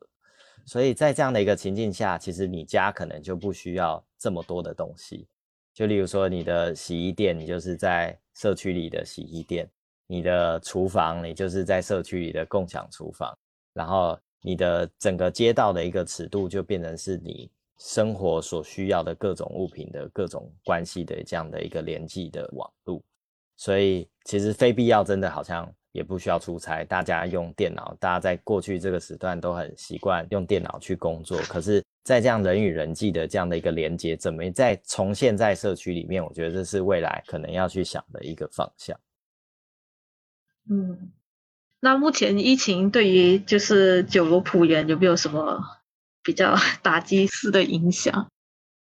[0.65, 5.27] 所以在这样的一个情境下，其实你家可能就不需要这么多的东西。
[5.73, 9.65] 就例如说，你的洗衣店，你就是在社区里的洗衣店；
[10.07, 13.35] 你的厨房，你就是在社区里的共享厨房。
[13.73, 23.01] 然后，你的整个街道的一个尺度，就变成是你生活所需要的各种物品的各种关系的这样的一个联系的网路。
[23.55, 25.73] 所以，其实非必要，真的好像。
[25.91, 31.37] 也不需要出差，大家用电脑，大家在过去这个时段都很习惯用电脑去工作。
[31.49, 36.23] 可是，在这样人与人际的这样的一个连接，怎么再重现在社区里面？
[36.23, 38.97] 我觉得这是未来可能要去想的一个方向。
[40.69, 41.11] 嗯，
[41.81, 45.61] 那目前疫情对于就是九楼浦园有没有什么
[46.23, 48.31] 比较 打击式的影响？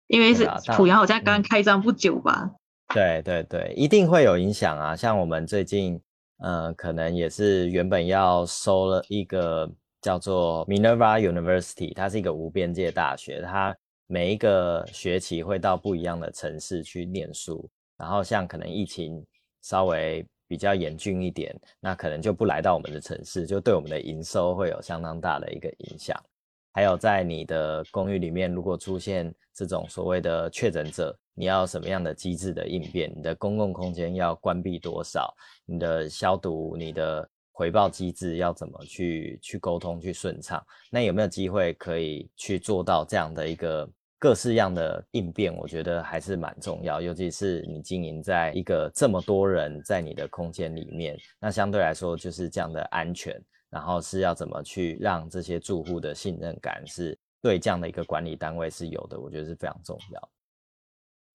[0.06, 2.52] 因为是浦园好像刚开张不久吧？
[2.94, 4.94] 对对对，一定会有影响啊！
[4.94, 6.00] 像我们最近。
[6.40, 9.70] 呃，可能也是原本要收了一个
[10.00, 13.76] 叫做 Minerva University，它是一个无边界大学，它
[14.06, 17.68] 每一个学期会到不一样的城市去念书，
[17.98, 19.24] 然后像可能疫情
[19.62, 26.18] 稍微比较严峻一点，那可能就不来到我们的城市，就对我们的营收会有相当大的一个影响。
[26.72, 33.10] 还有在你的公寓里面，如果出现这种所谓的确诊者，你要什么样的机制的应变？
[33.16, 35.34] 你的公共空间要关闭多少？
[35.64, 40.62] 你的消毒、你的回报机制要怎么去去沟通、去顺畅？
[40.90, 43.88] 那有没有机会可以去做到这样的一个
[44.18, 45.56] 各式样的应变？
[45.56, 53.42] 我觉得还是蛮重要，尤其是你经营在一个这么多人在你的空间里面，那相对来说就是这样的安全。
[53.70, 60.30] 然后是要怎么去让这些住户的信任感是对这样的一个管理单位是有的，我觉得是非常重要。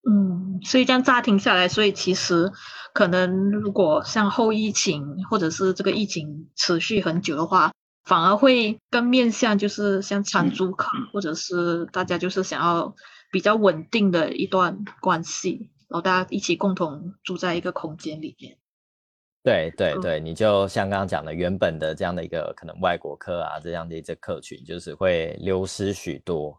[0.07, 2.51] 嗯，所以这样乍听下来，所以其实
[2.93, 7.71] 可能如果像后疫情或者是这个疫情持续很久的话，
[8.03, 12.95] 反而会更面向就是像长租客，或者是大家就是想要
[13.31, 18.57] 比较稳定的一段关系，然后大家一起共同住在一个空间里面。
[19.43, 26.55] 对对对，你就像刚刚讲的，原本的这样的一个可能外国客啊，这样的一些客群，就是会流失许多。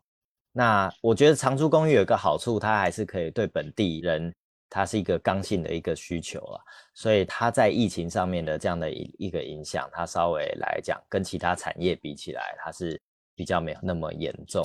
[0.57, 4.35] 那我觉得长租公寓有一个好处，它还是可以对本地人，
[4.71, 6.63] 它是一个刚性的一个需求啊，
[6.95, 12.99] 所以它在疫情上面的这样的一一个影响，它稍微来讲跟其他产业比起来，它是
[13.35, 14.65] 比较没有那么严重。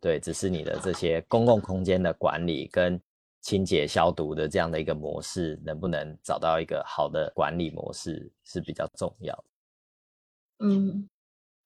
[0.00, 3.00] 对，只是你的这些公共空间的管理跟。
[3.40, 9.44] 清洁消毒的这样的一个模式，能不能找到一个好的管理模式是比较重要。
[10.58, 11.08] 嗯，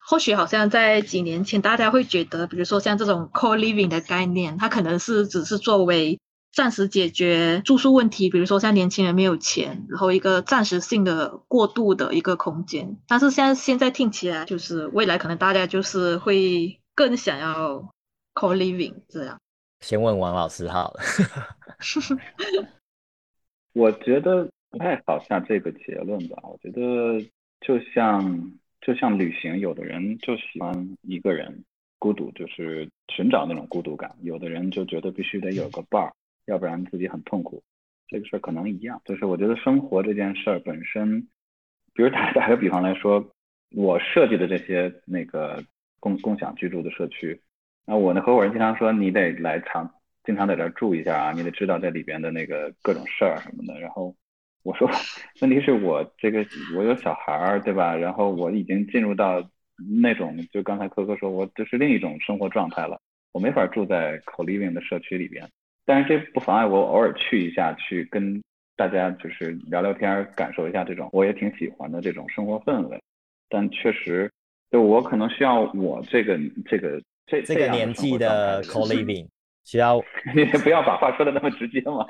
[0.07, 6.19] 或许好像在几年前，大家会觉得，比如说像这种 co-living 的概念，它可能是只是作为
[6.53, 12.99] 暂时解决住宿问题，比如说像年轻人没有钱，然后一个暂时性的过渡的一个空间。
[13.07, 17.89] 但是现在现在听起来，就是未来可能大家就是会更想要
[18.35, 19.39] co-living 这样。
[19.81, 21.01] 先问王老师好了。
[23.73, 26.37] 我觉得不太好下这个结论吧。
[26.43, 27.19] 我觉得
[27.61, 28.53] 就像
[28.83, 31.65] 就像旅行，有的人就喜欢一个人
[31.99, 36.13] 孤独，就是寻找那种孤独感；有的人就觉得必须得有个伴儿，
[36.47, 37.63] 要不然自己很痛苦。
[38.09, 41.21] 这个事儿可能一样，就是我觉得生活这件事儿本身，
[41.95, 43.25] 比如打 打个比方来说，
[43.71, 45.65] 我设计的这些那个
[46.01, 47.41] 共共享居住的社区。
[47.87, 49.89] 那我的合伙人经常说，你得来常
[50.25, 53.81] 经常在这儿住一下啊，你得知道这里边的那个各种事儿什么的。
[53.81, 54.15] 然后
[54.63, 54.89] 我说，
[55.41, 56.47] 问题是我这个
[56.77, 57.97] 我有小孩儿，对吧？
[57.97, 59.43] 然后我已经进入到
[60.01, 63.01] 那种，就刚才科科说，我这是另一种生活状态了，
[63.33, 65.49] 我没法住在 co living 的社区里边。
[65.85, 68.41] 但是这不妨碍我偶尔去一下，去跟
[68.77, 73.03] 大家就是聊聊天，感受一下这种我也挺喜欢的这种生活氛围。
[73.49, 74.31] 但确实，
[74.71, 79.27] 就我可能需要我这个这个这这个年纪的 co living。
[79.65, 80.03] 需要
[80.35, 82.05] 你不要把话说的那么直接嘛，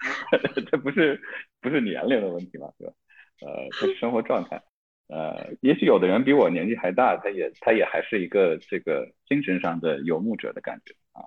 [0.70, 1.20] 这不是
[1.60, 2.92] 不是年龄的问题嘛，对吧？
[3.40, 4.62] 呃，这是生活状态。
[5.08, 11.24] 呃，也许有的人比我年纪还大，他也他也还是一个这个精神上的游牧者的感觉啊。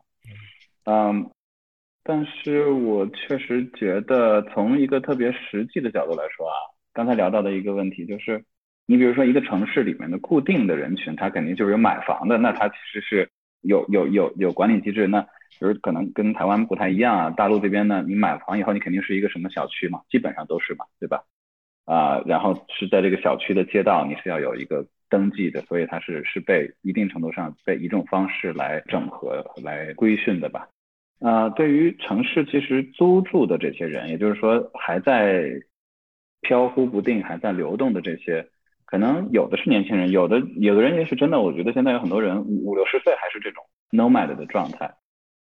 [0.85, 1.29] 嗯，
[2.03, 6.55] 但是我确实觉得从一个特别实际的角度来说啊，
[6.93, 8.43] 刚才聊到的一个问题就是，
[8.85, 13.29] 你比如说一个城市里面的固定的人群，他肯定就是有买房的，那他其实是。
[13.61, 15.27] 有有有有管理机制，那
[15.59, 17.29] 就是可能跟台湾不太一样啊。
[17.29, 21.23] 大陆这边呢，你买房以后，你肯定是一个什么小区嘛，基本上都是嘛，对吧？
[21.85, 30.67] 啊，然后是在这个小区的街道，你是要有一个登记的，所以它是是被一定程度上被一种方式来整合、来规训的吧？
[31.19, 35.49] 啊，对于城市其实租住的这些人，也就是说还在
[36.41, 38.47] 飘忽不定、还在流动的这些。
[38.85, 41.39] 可能有的是年轻人，有的有的人也是真的。
[41.39, 44.91] 我觉得现在有很多人五五六十岁还是这种 nomad 的状态。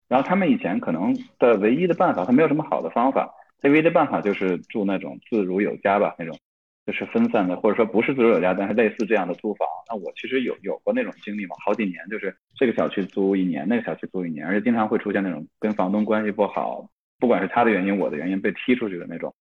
[0.08, 3.32] 然后他们以前可能的唯一的办法，他没有什么好的方法。
[3.60, 6.36] 他唯一的办法就是住那种自如有家吧，那种
[6.84, 9.66] 就是分散的，或者说不是自如有家，但是类似这样的租房。
[9.88, 16.88] 那我其实有有过那种经历嘛，好几年就是这个小区租一年，那个小区租一年，而且经常会出现那种跟房东关系不好，
[17.18, 19.34] 不管是他的原因，我的原因被踢出去的那种。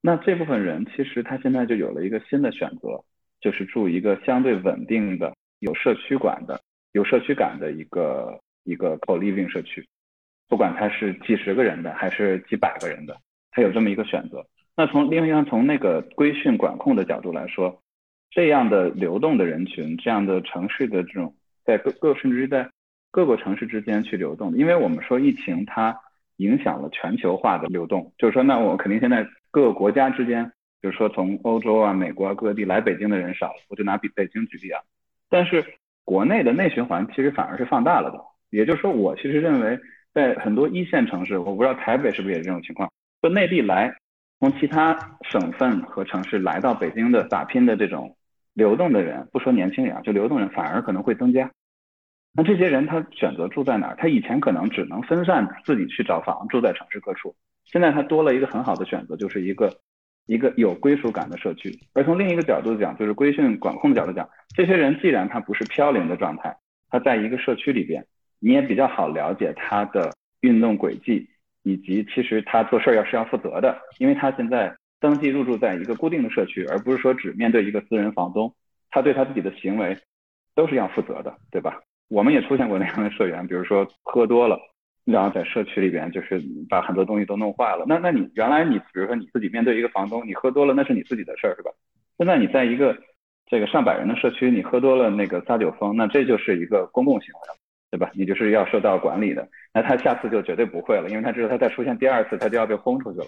[0.00, 3.02] 那这部分人其实他现在就有了一个新的选择。
[3.40, 6.60] 就是住一个相对稳定的、有社区管的、
[6.92, 9.84] 有社区感的一个一个 co living 社区，
[10.48, 13.16] 不管它是几十个人的还是几百个人的，
[13.50, 14.46] 它有这么一个选择。
[14.76, 17.82] 那从另外从那个规训管控的角度来说，
[18.30, 21.34] 这样的流动的人群，这样的城市的这种
[21.64, 22.68] 在各各甚至于在
[23.10, 25.96] 各个城市之间去流动，因为我们说疫情它
[26.36, 30.50] 影响了全球化的流动，就是说那我肯定现在各个国家之间。
[30.82, 34.80] 就是说，从欧洲啊、美国啊各地来北京的人少了，我就拿比北京举例啊。
[35.30, 35.64] 但是
[36.04, 38.18] 国内的内循环其实反而是放大了的。
[38.50, 39.78] 也就是说，我其实认为，
[40.12, 42.90] 在很多一线城市，我不知道台北是不是也是这种情况，
[43.22, 43.94] 就内地来
[44.40, 48.16] 从其他省份和城市来到北京的打拼的这种
[48.54, 51.50] 流动的人，不说年轻人啊，就流动人反而可能会增加。
[52.34, 53.96] 那这些人他选择住在哪儿？
[53.96, 57.34] 他以前可能只能分散自己去找房，住在城市各处。
[57.64, 59.72] 现在他多了一个很好的选择，就是一个。
[60.26, 66.56] 一个有归属感的社区，而从另一个角度讲，就是规训管控的角度讲，这些人既然他不是飘零的状态，
[66.88, 68.06] 他在一个社区里边，
[68.42, 71.28] 你也比较好了解他的运动轨迹，
[71.62, 78.52] 以及其实他做事儿要是要负责的，因为他现在登记入住在一个固定的社区，而不是说只面对一个私人房东，
[78.90, 79.96] 他对他自己的行为
[80.56, 81.80] 都是要负责的，对吧？
[82.08, 84.58] 我们也出现过那样的社员，比如说喝多了。
[85.04, 87.84] 然后在社区里边，就是把很多东西都弄坏了。
[87.88, 91.72] 那那你原来你比如说你自己面对一个房东，你喝多了那是你自己的事儿，是吧？
[92.18, 92.96] 现在你在一个
[93.46, 97.56] 这个上百人的社区，你喝多了那个撒酒疯，那这就是一个公共行为了，
[97.92, 98.10] 对吧？
[98.14, 99.46] 你就是要受到管理的。
[99.72, 103.26] 那他下次就绝对不会了，因为他知道他再出现第二次，他就要被轰出去了。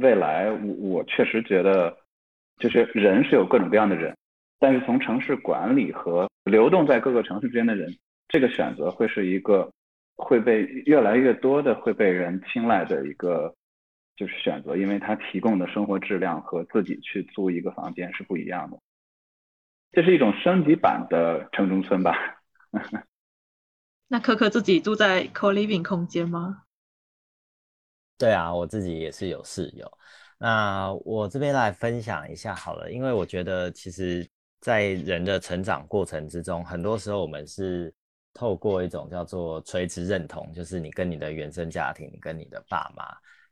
[0.00, 1.96] 未来我我确实觉得，
[2.58, 4.16] 就是人是有各种各样的人，
[4.60, 7.90] 但是从城市管理和流动在各个城市之间的人，
[8.28, 9.68] 这个选择会是一个。
[10.14, 13.52] 会被越来越多的会被人青睐的一个
[14.14, 18.78] 就是选择，因为它提供的生活质量和自己去租一个房间是不一样的。
[19.90, 22.14] 这是一种升级版的城中村吧？
[24.12, 26.64] 那可可自己住在 co living 空间吗？
[28.18, 29.90] 对啊，我自己也是有室友。
[30.36, 34.28] 那我这边来分享一下好了，因为我觉得其实，
[34.60, 37.90] 在人的成长过程之中，很多时候我们是。
[38.34, 43.04] 透过一种叫做垂直认同，就是你跟你的原生家庭，跟你的爸妈。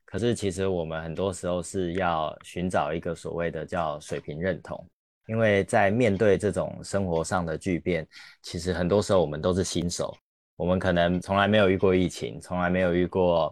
[0.07, 4.83] 可是其实我们很多时候是要寻找一个所谓的叫水平认同，
[5.27, 8.09] 因为在面对这种生活上的巨变，
[8.41, 10.17] 其实很多时候我们都是新手，
[10.61, 13.51] 我们可能从来没有遇过疫情，从来没有遇过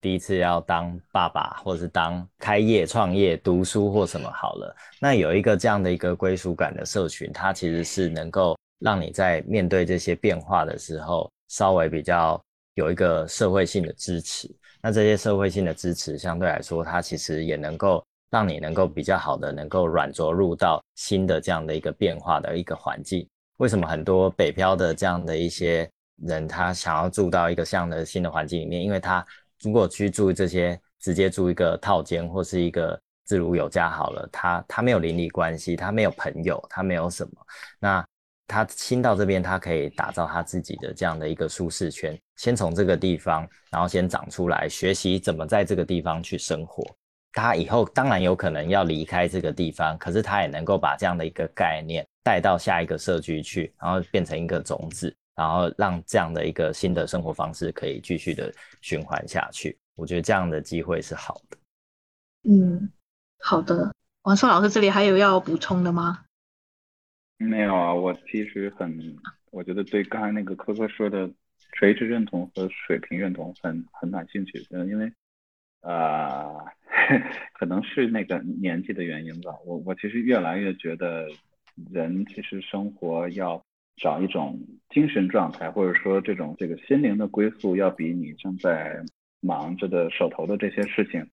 [0.00, 4.74] 第一次要当爸爸，或者是当开业创业、读书或什么好了。
[4.98, 8.56] 那有一个这样的一个归属感的社群，它其实是能够。
[8.82, 12.42] 让你在面对这些变化的时候，稍微比较
[12.76, 14.50] 有一个社会性的支持。
[14.80, 23.28] 那这些社会性的支持，相对来说，它其实也能够让你能够比较好的能够软着陆到新的这样的一个变化的一个环境。
[23.58, 25.86] 为什么很多北漂的这样的一些
[26.26, 29.24] 人他想要住到一个这样的新的环境里面，因为他
[29.62, 37.32] 如果去住这些直接住一个套间或是一个自如有家好了，他他没有邻里关系，他没有朋友，他没有什么，
[37.78, 38.04] 那
[38.46, 46.84] 他新到这边，他可以打造他自己的这样的一个舒适圈，先从这个地方，然后先长出来，学习怎么在这个地方去生活。
[47.32, 59.74] 他以后当然有可能要离开这个地方，可是他也能够把这样的一个概念带到下一个社区去，然后变成一个种子，然后让这样的一个新的生活方式可以继续的循环下去。
[59.94, 61.56] 我觉得这样的机会是好的。
[62.42, 62.92] 嗯，
[63.38, 63.90] 好的。
[64.24, 66.26] 王硕老师这里还有要补充的吗？
[67.38, 69.16] 没有啊，我其实很，
[69.50, 71.30] 我觉得对刚才那个科科说的
[71.72, 75.10] 垂直认同和水平认同很很感兴趣，嗯，因为。
[75.80, 76.52] 啊，
[77.58, 79.58] 可能是那个年纪的原因吧。
[79.64, 81.26] 我我其实越来越觉得，
[81.90, 83.64] 人其实生活要
[84.00, 88.96] 找一种精神状态，或者说这种这个心灵的归宿，要比你正在
[89.40, 91.24] 忙着的手头的这些事情，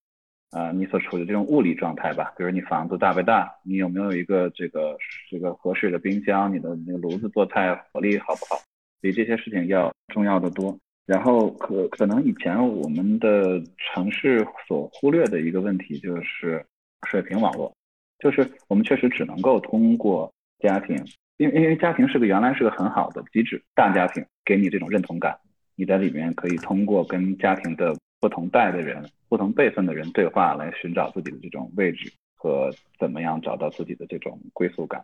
[0.52, 2.34] 啊，你所处的这种物理状态吧。
[2.38, 4.98] 比如你房子大不大，你有没有一个这个
[5.32, 8.62] 这个合适的冰箱，你的那个炉子做菜火力好不好，
[9.00, 10.78] 比这些事情要重要的多。
[11.06, 16.66] 然后可可能以前我们的城市所忽略的一个问题就是
[17.08, 17.74] 水平网络，
[18.20, 20.98] 就是我们确实只能够通过家庭，
[21.38, 25.38] 因为因为家庭是个原来是个很好的机制，大家庭给你这种认同感，
[25.76, 35.04] 你在里面可以通过跟家庭的不同代的人、不同辈分的人对话来寻找自己的这种位置和怎么样找到自己的这种归属感，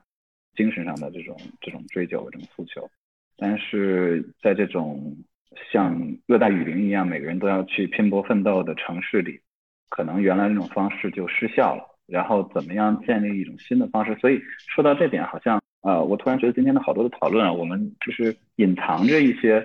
[0.56, 2.90] 精神上的这种这种追求、这种诉求，
[3.38, 5.16] 但是在这种。
[5.72, 9.40] 像热带雨林一样，每个人都要去拼搏奋斗的城市里，
[9.88, 11.84] 可能原来那种方式就失效了。
[12.08, 14.16] 然后怎么样建立一种新的方式？
[14.16, 19.64] 所以说到这点，好像呃，我突然觉得今天的好多的讨论啊，我们就是隐藏着一些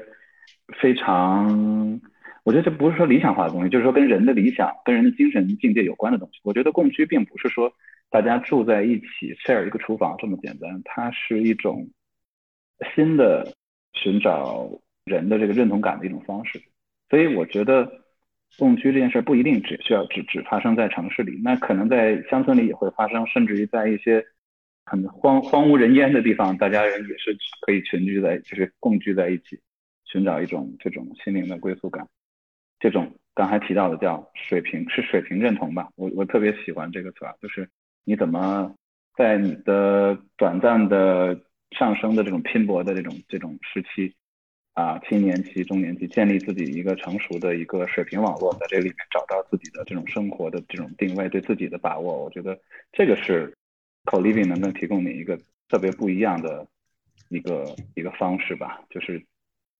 [0.80, 2.00] 非常，
[2.44, 6.40] 我觉得这不是说理想化的东西，就是说跟人的理想、跟人的精神境界有关的东西。
[6.44, 7.72] 我觉得共居并不是说
[8.10, 11.88] 大家住在一起 share 一个厨房这么简单，它是一种
[12.94, 13.54] 新的
[13.94, 14.68] 寻找。
[15.04, 16.60] 人的这个认同感的一种方式，
[17.08, 17.90] 所以我觉得
[18.58, 24.22] 共居这件事不一定只需要只只发生在城市里，那可能在乡村里也会发生，甚至于在一些
[24.88, 29.60] 很荒荒无人烟的地方，大家人也是可以群居在，就是共居在一起，
[30.04, 32.08] 寻找一种这种心灵的归宿感。
[32.80, 35.88] 这种刚才提到的叫水平，是水平认同吧？
[35.96, 37.68] 我我特别喜欢这个词，就是
[38.04, 38.74] 你怎么
[39.16, 44.14] 在你的短暂的上升的这种拼搏的这种这种时期。
[44.74, 52.56] 啊，青年期、中年期，建立自己一个成熟的一个水平网络，在这里面找到自己的这种生活的这种定位，对自己的把握，我觉得
[52.92, 53.52] 这个是
[54.08, 55.38] co living 能不能提供你一个
[55.68, 56.66] 特别不一样的
[57.28, 58.80] 一个一个方式吧？
[58.88, 59.22] 就是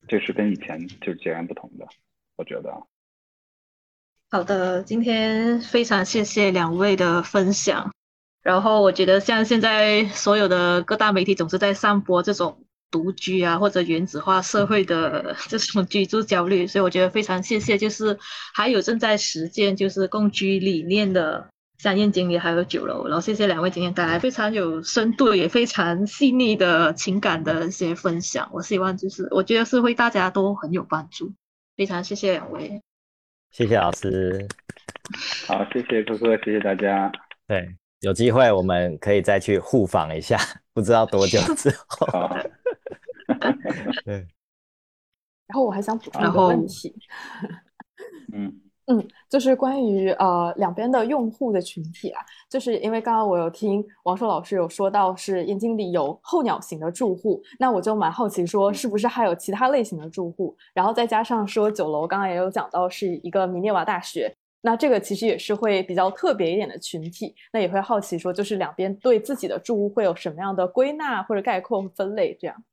[0.07, 1.87] 这是跟以前就截然不同的，
[2.37, 2.71] 我觉得。
[4.31, 7.91] 好的，今天非常谢谢两位的分享。
[8.43, 12.65] 然后我觉得像现在所有的各大媒体总是在散播这种。
[12.91, 18.19] 独居啊，或者原子化社会的这种居住焦虑，所以我觉得非常谢谢，就是
[18.55, 31.33] 还有正在实践就是共居理念的香燕经理还有九楼，然后谢谢两位今天带来非常有深度也非常细腻的情感的一些分享，我希望就是我觉得是会大家都很有帮助，
[31.77, 32.83] 非常谢谢两位，
[33.53, 34.47] 谢谢老师，
[35.47, 37.13] 好，谢谢哥哥，谢谢大家，
[37.47, 40.37] 对，有机会我们可以再去互访一下，
[40.75, 42.07] 不知道多久之后。
[44.05, 44.27] 对，
[45.47, 46.93] 然后我还想补充一个问题，
[48.33, 48.61] 嗯
[48.91, 72.65] 嗯，就是关于呃两边的用户的群体啊，就是因为刚刚我有听王硕老师有说到是燕京里有候鸟型的住户，那我就蛮好奇说是不是还有其他类型的住户，然后再加上说九楼刚刚也有讲到是一个明涅瓦大学，那这个其实也是会比较特别一点的群体，那也会好奇说就是两边对自己的住户会有什么样的归纳或者概括分类这样。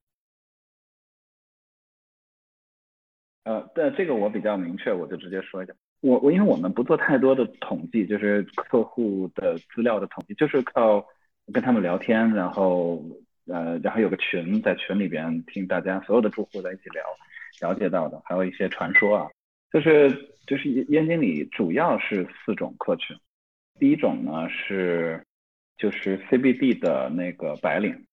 [3.43, 5.73] 呃，对这个我比较明确，我就直接说一下。
[6.01, 11.03] 我我因为我们不做太多的统计，就是客户的资料的统计，就是靠
[11.51, 13.03] 跟他们聊天，然后
[13.47, 17.03] 呃，然后有个群，在群里边听大家所有的住户在一起聊，
[17.67, 19.27] 了解到的，还有一些传说啊，
[19.71, 20.11] 就是
[20.45, 23.17] 就是燕燕经理主要是四种客群，
[23.79, 25.23] 第一种呢是
[25.77, 28.05] 就是 CBD 的那个白领，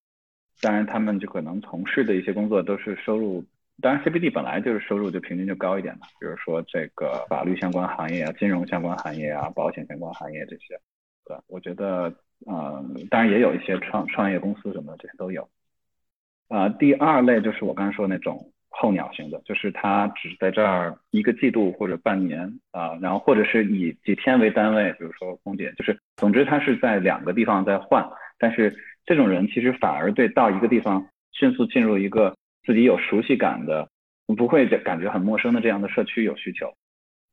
[0.63, 3.45] 当然他们就可能从事的一些工作都是收入。
[3.81, 10.79] 当然，CBD 本来就是收入就平均就高一点嘛，比如说这个法律相关行业啊、金融相关行业啊、保险相关行业这些。
[11.25, 12.13] 对，我觉得，
[12.47, 15.49] 呃，当然也有一些创创业公司什么的，这些都有。
[16.49, 28.07] 啊，第二类就是我刚才说那种候鸟型的，就是他只在这儿一个季度或者半年啊，然后或者是以几天为单位，比如说空姐，就是总之他是在两个地方在换。
[28.39, 33.89] 但是这种人其实反而对到一个地方迅速进入一个自己有熟悉感的，
[34.37, 36.73] 不会感觉很陌生的这样的社区有需求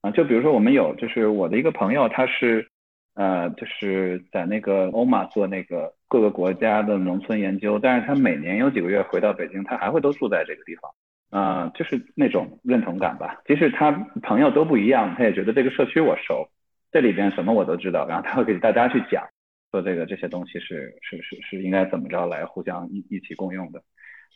[0.02, 0.12] 啊。
[0.12, 2.68] 就比如说我们有，就是我的一个朋友，他是
[3.16, 10.92] 呃就是在那个欧马做那个各个国家的农村研究，但是他每年有几个月回到北京，他还会都住在这个地方。
[11.30, 13.40] 啊，就是那种认同感吧。
[13.46, 13.92] 即使他
[14.24, 16.50] 朋友都不一样，他也觉得这个社区我熟，
[16.92, 18.08] 这里边什么我都知道。
[18.08, 19.24] 然后他会给大家去讲，
[19.70, 23.80] 说这个这些东西是是是是应该怎么着来互相一一起共用的。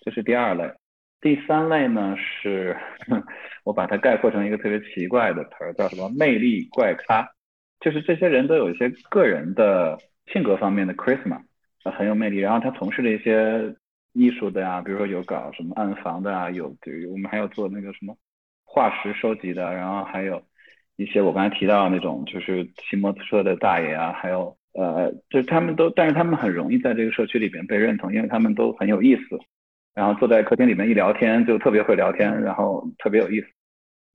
[0.02, 0.72] 这是第二类。
[1.24, 2.78] 第三类呢是，
[3.64, 7.28] 我把它概括成一个特别奇怪的词儿，叫什么魅力怪咖。
[7.80, 9.98] 就是这些人都有一些个人的
[10.32, 11.42] 性格方面的 charisma，
[11.84, 12.38] 很有魅力。
[12.38, 13.76] 然后他从事的一些。
[14.16, 18.16] 艺术的呀，比如说有搞什么暗房的啊，有对，我们还有做那个什么
[18.64, 20.40] 化石收集的，然后还有
[20.98, 29.40] 一些我刚才提到那种就是骑摩托车的大爷啊，还有呃，就是他们都，但是他们很容易在这个社区里边被认同，因为他们都很有意思，
[29.94, 33.48] 然后坐在客厅里面一聊天就特别会聊天，然后特别有意思，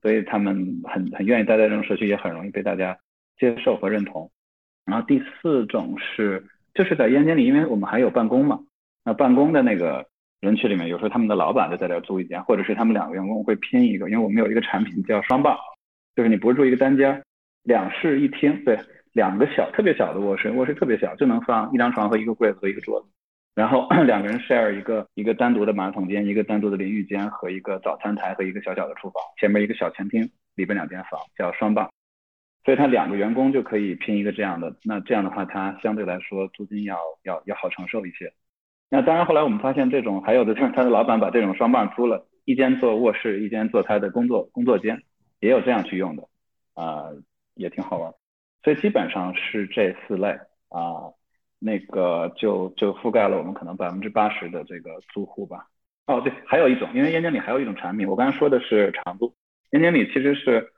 [0.01, 2.97] 所以他们很很愿意待在这种社区，也很容易被大家
[3.37, 4.29] 接受和认同。
[4.85, 8.59] 然后第四种是就是在燕京里，因为我们还有办公嘛。
[9.05, 10.05] 那办公的那个
[10.41, 15.57] 人群里面，有时候他们的老板就在这租一间，或者是他们两个员工会拼一个，因为我们有一个产品叫双棒，
[16.15, 17.23] 就是你不是住一个单间，
[17.63, 18.77] 两室一厅，对，
[19.13, 23.07] 两个小特别小的卧室，卧室特别小，就能放一张床和一个柜子和一个桌子，
[23.59, 31.91] 然后 两个人 share 一个一个单独的马桶间，一个单独的淋浴间和一个早餐台和一个小小的厨房，前面一个小前厅，里边两间房，叫双棒，
[32.63, 38.31] 所以他两个员工就可以拼一个这样的，那这样的话，他相对来说租金要要要好承受一些。
[38.89, 45.03] 那当然，后来我们发现这种还有的就是他的老板把这种双棒租了，一间做卧室，一间做他的工作工作间，
[45.41, 46.23] 也有这样去用的，
[46.75, 47.09] 啊，
[47.55, 48.13] 也挺好玩。
[48.63, 50.29] 所以基本上是这四类
[50.69, 51.11] 啊，
[51.59, 55.67] 那个就就覆盖了我们可能百分之八十的这个租户吧。
[56.07, 59.33] 哦，对，还有一种，因为燕京里还有一种产品，我刚才说的是长租，
[59.71, 60.71] 燕京里其实是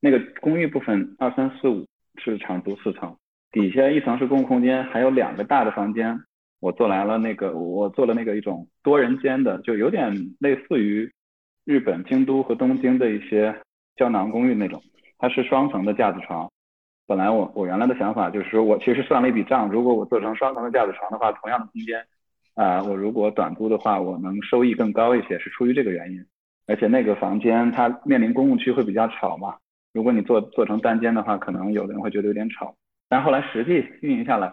[0.00, 3.16] 那个公寓部分二三四五是长租四层，
[3.50, 6.20] 底下一层是公共空间，还有两个大的房间。
[6.60, 11.10] 我做来了那个，我做了那个一种多人间的，就有点类似于
[11.64, 13.54] 日本京都和东京的一些
[13.96, 14.82] 胶囊公寓那种，
[15.18, 16.50] 它是双层的架子床。
[17.06, 22.04] 本来我我原来的想法就是说我其实算了一笔账，如果我做成双层的架子床的话，同样的空间
[22.54, 26.24] 啊，我如果短租的话，我能收益更高一些，是出于这个原因。
[26.66, 29.56] 而且那个房间它面临公共区会比较吵嘛，
[29.92, 32.74] 如果你做做成单间的话，可能有的人会觉得有点吵。
[33.08, 34.52] 但后来实际运营下来。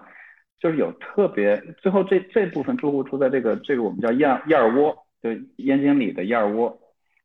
[0.61, 6.77] 就是有特别，最后这这部分住户住在这个这个我们叫燕燕窝，就燕京里的燕窝，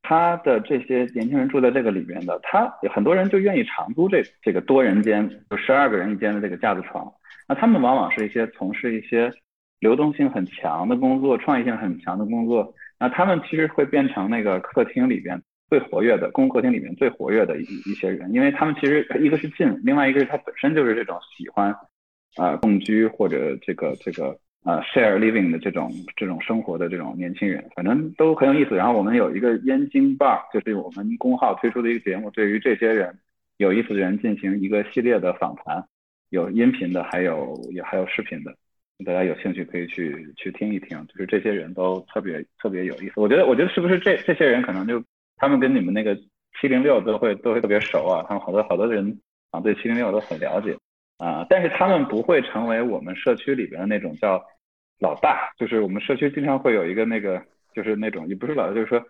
[0.06, 7.12] 他的这些年轻人住在这个里边的，他很多人就愿意长租这这个多人间，就十二个人一间的这个架子床。
[7.48, 9.32] 那他们往往是一些从事一些
[9.80, 12.72] 流动性很强的工作，创意性很强的工作。
[13.00, 21.74] 那他们其实会变成那个客厅里边最活跃的，公共客厅里面最活跃的一一些人，因为他们其实一个是近，另外一个是他本身就是这种喜欢。
[22.36, 28.74] 啊，共居或者这个这个啊，share living 的这种这种生活的这种年轻人，反正都很有意思。
[28.74, 33.16] 然后我们有一个燕京 bar，就是我们公号推出的一个节目，对于这些人
[33.58, 35.84] 有意思的人进行一个系列的访谈，
[36.30, 38.52] 有音频的，还有也还有视频的，
[39.04, 41.06] 大家有兴趣可以去去听一听。
[41.06, 43.12] 就是这些人都特别特别有意思。
[43.16, 45.00] 我觉得我觉得是不是这这些人可能就
[45.36, 46.16] 他们跟你们那个
[46.60, 48.24] 七零六都会都会特别熟啊？
[48.26, 49.16] 他们好多好多人
[49.52, 50.76] 啊对七零六都很了解。
[51.18, 54.44] 啊，但是他们不会成为我们社区里边的那种叫
[55.00, 57.42] 老大，就是我们社区经常会有一个那个，
[57.74, 59.02] 就是那种也不是老大，就是说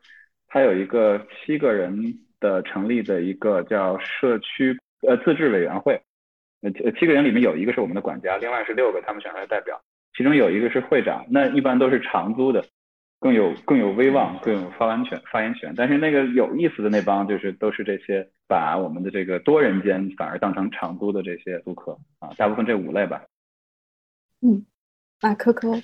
[0.48, 1.98] 他有一个七个人
[2.38, 4.76] 的成立的一个叫社区
[5.07, 6.00] 呃自治委员会，
[6.62, 9.80] 呃七个人里面有一个是我们的管家，另外是六个他们选出来代表，
[10.16, 12.64] 其中有一个是会长，那一般都是长租的。
[13.18, 15.74] 更有更有威望，更有发言权，发言权。
[15.76, 23.24] 但是那个有意思的那帮，就是都是这些把我们的这个多人间反而当成长租的这些租客啊，大部分这五类吧。
[24.42, 24.66] 嗯，
[25.22, 25.80] 那科科，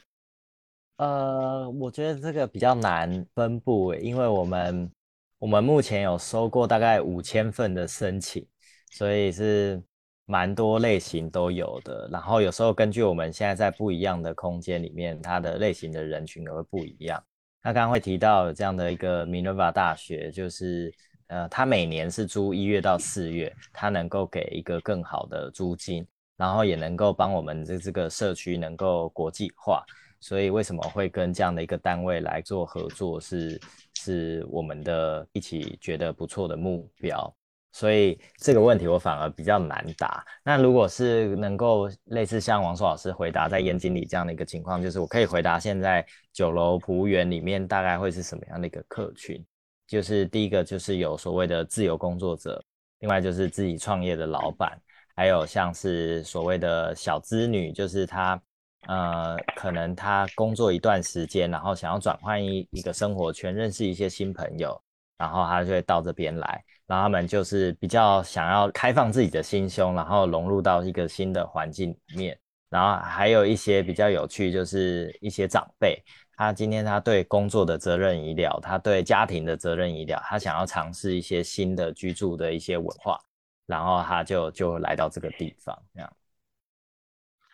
[0.99, 4.93] 呃，我觉得这个比较难分布，因为我们
[5.39, 8.47] 我们目前有收过大概五千份的申请，
[8.91, 9.83] 所以是
[10.27, 12.09] 蛮多类型都有的。
[12.11, 17.23] 然后有时候根据我们现在在不一样的空间里面，它的类型的人群也会不一样。
[17.63, 20.93] 那刚刚会提到这样的一个 Minerva 大学，就是
[21.29, 26.07] 呃，它每年是租一月到四月，它能够给一个更好的租金，
[26.37, 29.85] 然后也能够帮我们这这个社区能够国际化。
[30.21, 33.61] 所以为什么会跟这样的一个单位来做合作，是
[33.95, 37.35] 是我们的一起觉得不错的目标。
[37.73, 40.25] 所以这个问题我反而比较难答。
[40.45, 49.45] 那如果是能够类似像王硕老师回答在严经理这样的一个情况，就是我可以回答现在酒楼服务员里面大概会是什么样的一个客群？
[49.87, 52.63] 就是第一个就是有所谓的自由工作者，
[53.01, 54.81] 另外就是自己创业的老板，
[55.17, 58.41] 还有像是所谓的小资女，就是她。
[58.89, 64.77] 呃，可能他工作一段时间，然后想要转换一一个生活圈，认识一些新朋友，
[65.17, 66.65] 然后他就会到这边来。
[66.93, 72.39] 然后他们就是比较想要开放自己的心胸，然后融入到一个新的环境里面。
[72.69, 75.99] 然后还有一些比较有趣，就是一些长辈，
[76.37, 83.19] 他今天他对工作的责任已了，他对家庭的责任已了，他想要尝试一些新的居住的一些文化，
[83.65, 86.17] 然后他就就来到这个地方这样。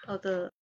[0.05, 0.53] 好的。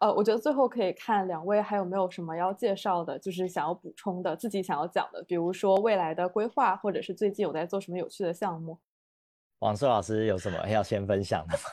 [0.00, 8.78] 呃，我觉得最后可以看两位还有没有什么要介绍的，就是想要补充的，自己想要讲的，比如说未来的规划，或者是最近有在做什么有趣的项目。
[9.58, 11.64] 王硕老师有什么要先分享的吗？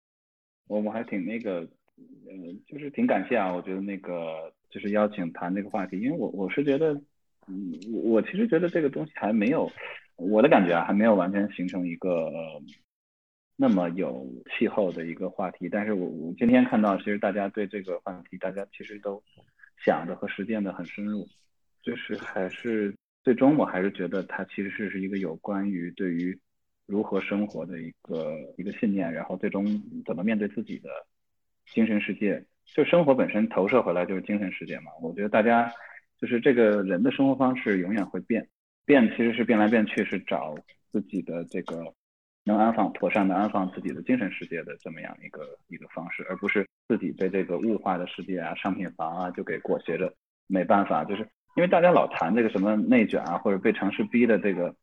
[0.68, 1.68] 我们还挺那个，呃，
[2.66, 3.52] 就是挺感谢啊。
[3.54, 6.94] 我觉得那个就是邀请谈这个话题，因为我我是觉得，
[7.46, 9.70] 嗯，我我其实觉得这个东西还没有，
[10.16, 12.30] 我的感觉啊，还没有完全形成一个。
[13.62, 19.22] 那么有气候的一个话题，但是我我今天看到，其实大家对这个话题，大家其实都
[19.84, 21.28] 想的和实践的很深入，
[21.82, 26.38] 就是还是最终我还是觉得它其实是是一个有关于对于
[26.86, 29.66] 如何生活的一个一个信念，然后最终
[30.06, 30.88] 怎么面对自己的
[31.70, 34.90] 精神世界，就生活本身投射回来就是精神世界嘛。
[35.02, 35.70] 我觉得大家
[36.18, 38.48] 就是这个人的生活方式永远会变，
[38.86, 40.54] 变其实是变来变去，是找
[40.90, 41.92] 自己的这个。
[42.44, 50.12] 能安放妥善的安放自己的精神世界的这么样一个一个方式，而不是自己被这个物化的世界啊、商品房啊就给裹挟着，
[50.46, 51.22] 没办法，就是
[51.54, 54.74] 因为大家老谈这个什么内卷啊，或者被城市逼的这个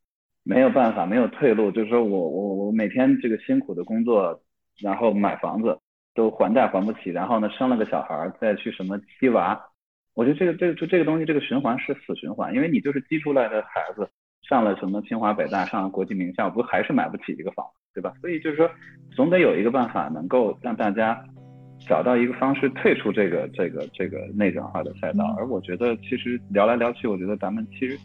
[0.44, 4.40] 没有办法、没有退路，就是说我我我每天这个辛苦的工作，
[4.80, 5.78] 然后买房子
[6.14, 9.60] 都还贷还不起，然后呢生了个小孩再去什么鸡娃，
[10.14, 14.08] 我觉得这个这个就这个东西这个循环是死循环，因为你就是鸡出来的孩子。
[14.48, 18.14] 上了什么清华北大，上了国际名校，不还是买不起一个房，对吧？
[18.22, 18.70] 所以就是说，
[19.12, 21.20] 总得有一个办法能够让大家
[21.88, 25.36] 找到一个方式退出这个这个这个内卷化的赛道。
[25.38, 27.98] 而我觉得，其实聊来聊去，我觉得咱们其实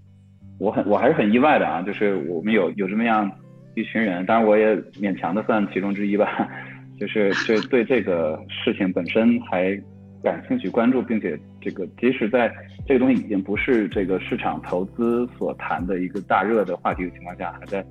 [0.59, 3.31] 我很我还是很意外的啊，就是我们有有这么样
[3.75, 6.49] 一群人，当然我也勉强的算其中之一吧，
[6.99, 9.81] 就是就对这个事情本身还。
[10.23, 12.53] 感兴趣、关注，并且这个即使在
[12.87, 17.85] 这个东西已经不是这个市场投资所谈的一个大热的话题的情况下，还在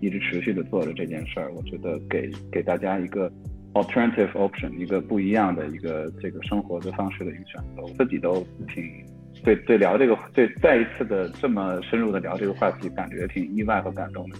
[0.00, 3.30] 一直持续的做着这件事儿，我觉得给给大家一个
[3.74, 7.82] alternative option，一个不一样的一个这个生活的方式的一个选择。
[7.82, 8.84] 我自己都挺
[9.44, 14.38] 对对聊这个对再一次的这么深入的聊这个话题，感觉挺意外和感动的。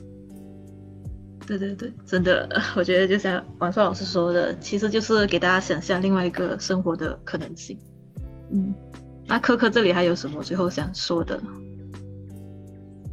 [1.46, 7.78] 对对对，真的， 我觉得就像王硕老师说的，其实就是给大家想象另外一个生活的可能性。
[8.50, 8.74] 嗯，
[9.26, 11.40] 那科科这里还有什么最后想说的？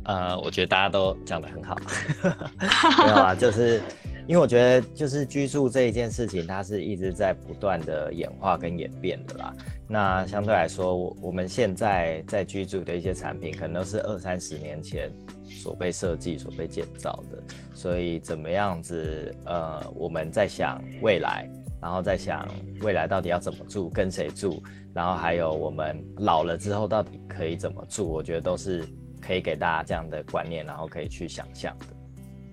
[0.05, 1.77] 呃，我觉得大家都讲的很好，
[3.03, 3.81] 没有啊， 就是
[4.27, 9.53] 因为我觉得就是居住这一件事情，它是一直在不断的演化跟演变的啦。
[9.87, 15.11] 那相对来说，我我们现在在居住的一些产品，可能都是二三十年前。
[15.47, 17.41] 所被设计、所被建造的，
[17.73, 19.33] 所以怎么样子？
[19.45, 21.49] 呃，我们在想未来，
[21.81, 22.47] 然后在想
[22.81, 24.61] 未来到底要怎么住，跟谁住，
[24.95, 28.07] 然后还有我们老了之后到底可以怎么住？
[28.09, 28.87] 我觉得都是
[29.21, 31.85] 可以给大家这样的观念，然后可以去想象的。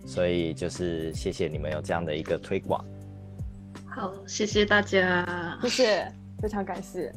[0.09, 2.85] 所以就是谢谢你们有这样的一个推广。
[3.87, 7.13] 好，谢谢大家，谢谢，非常感谢。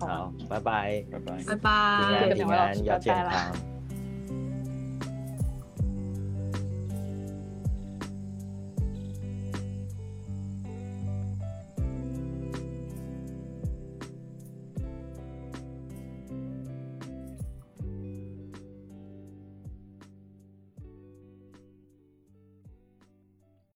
[0.00, 3.77] 好，拜拜，拜拜，拜拜，平安，要健康。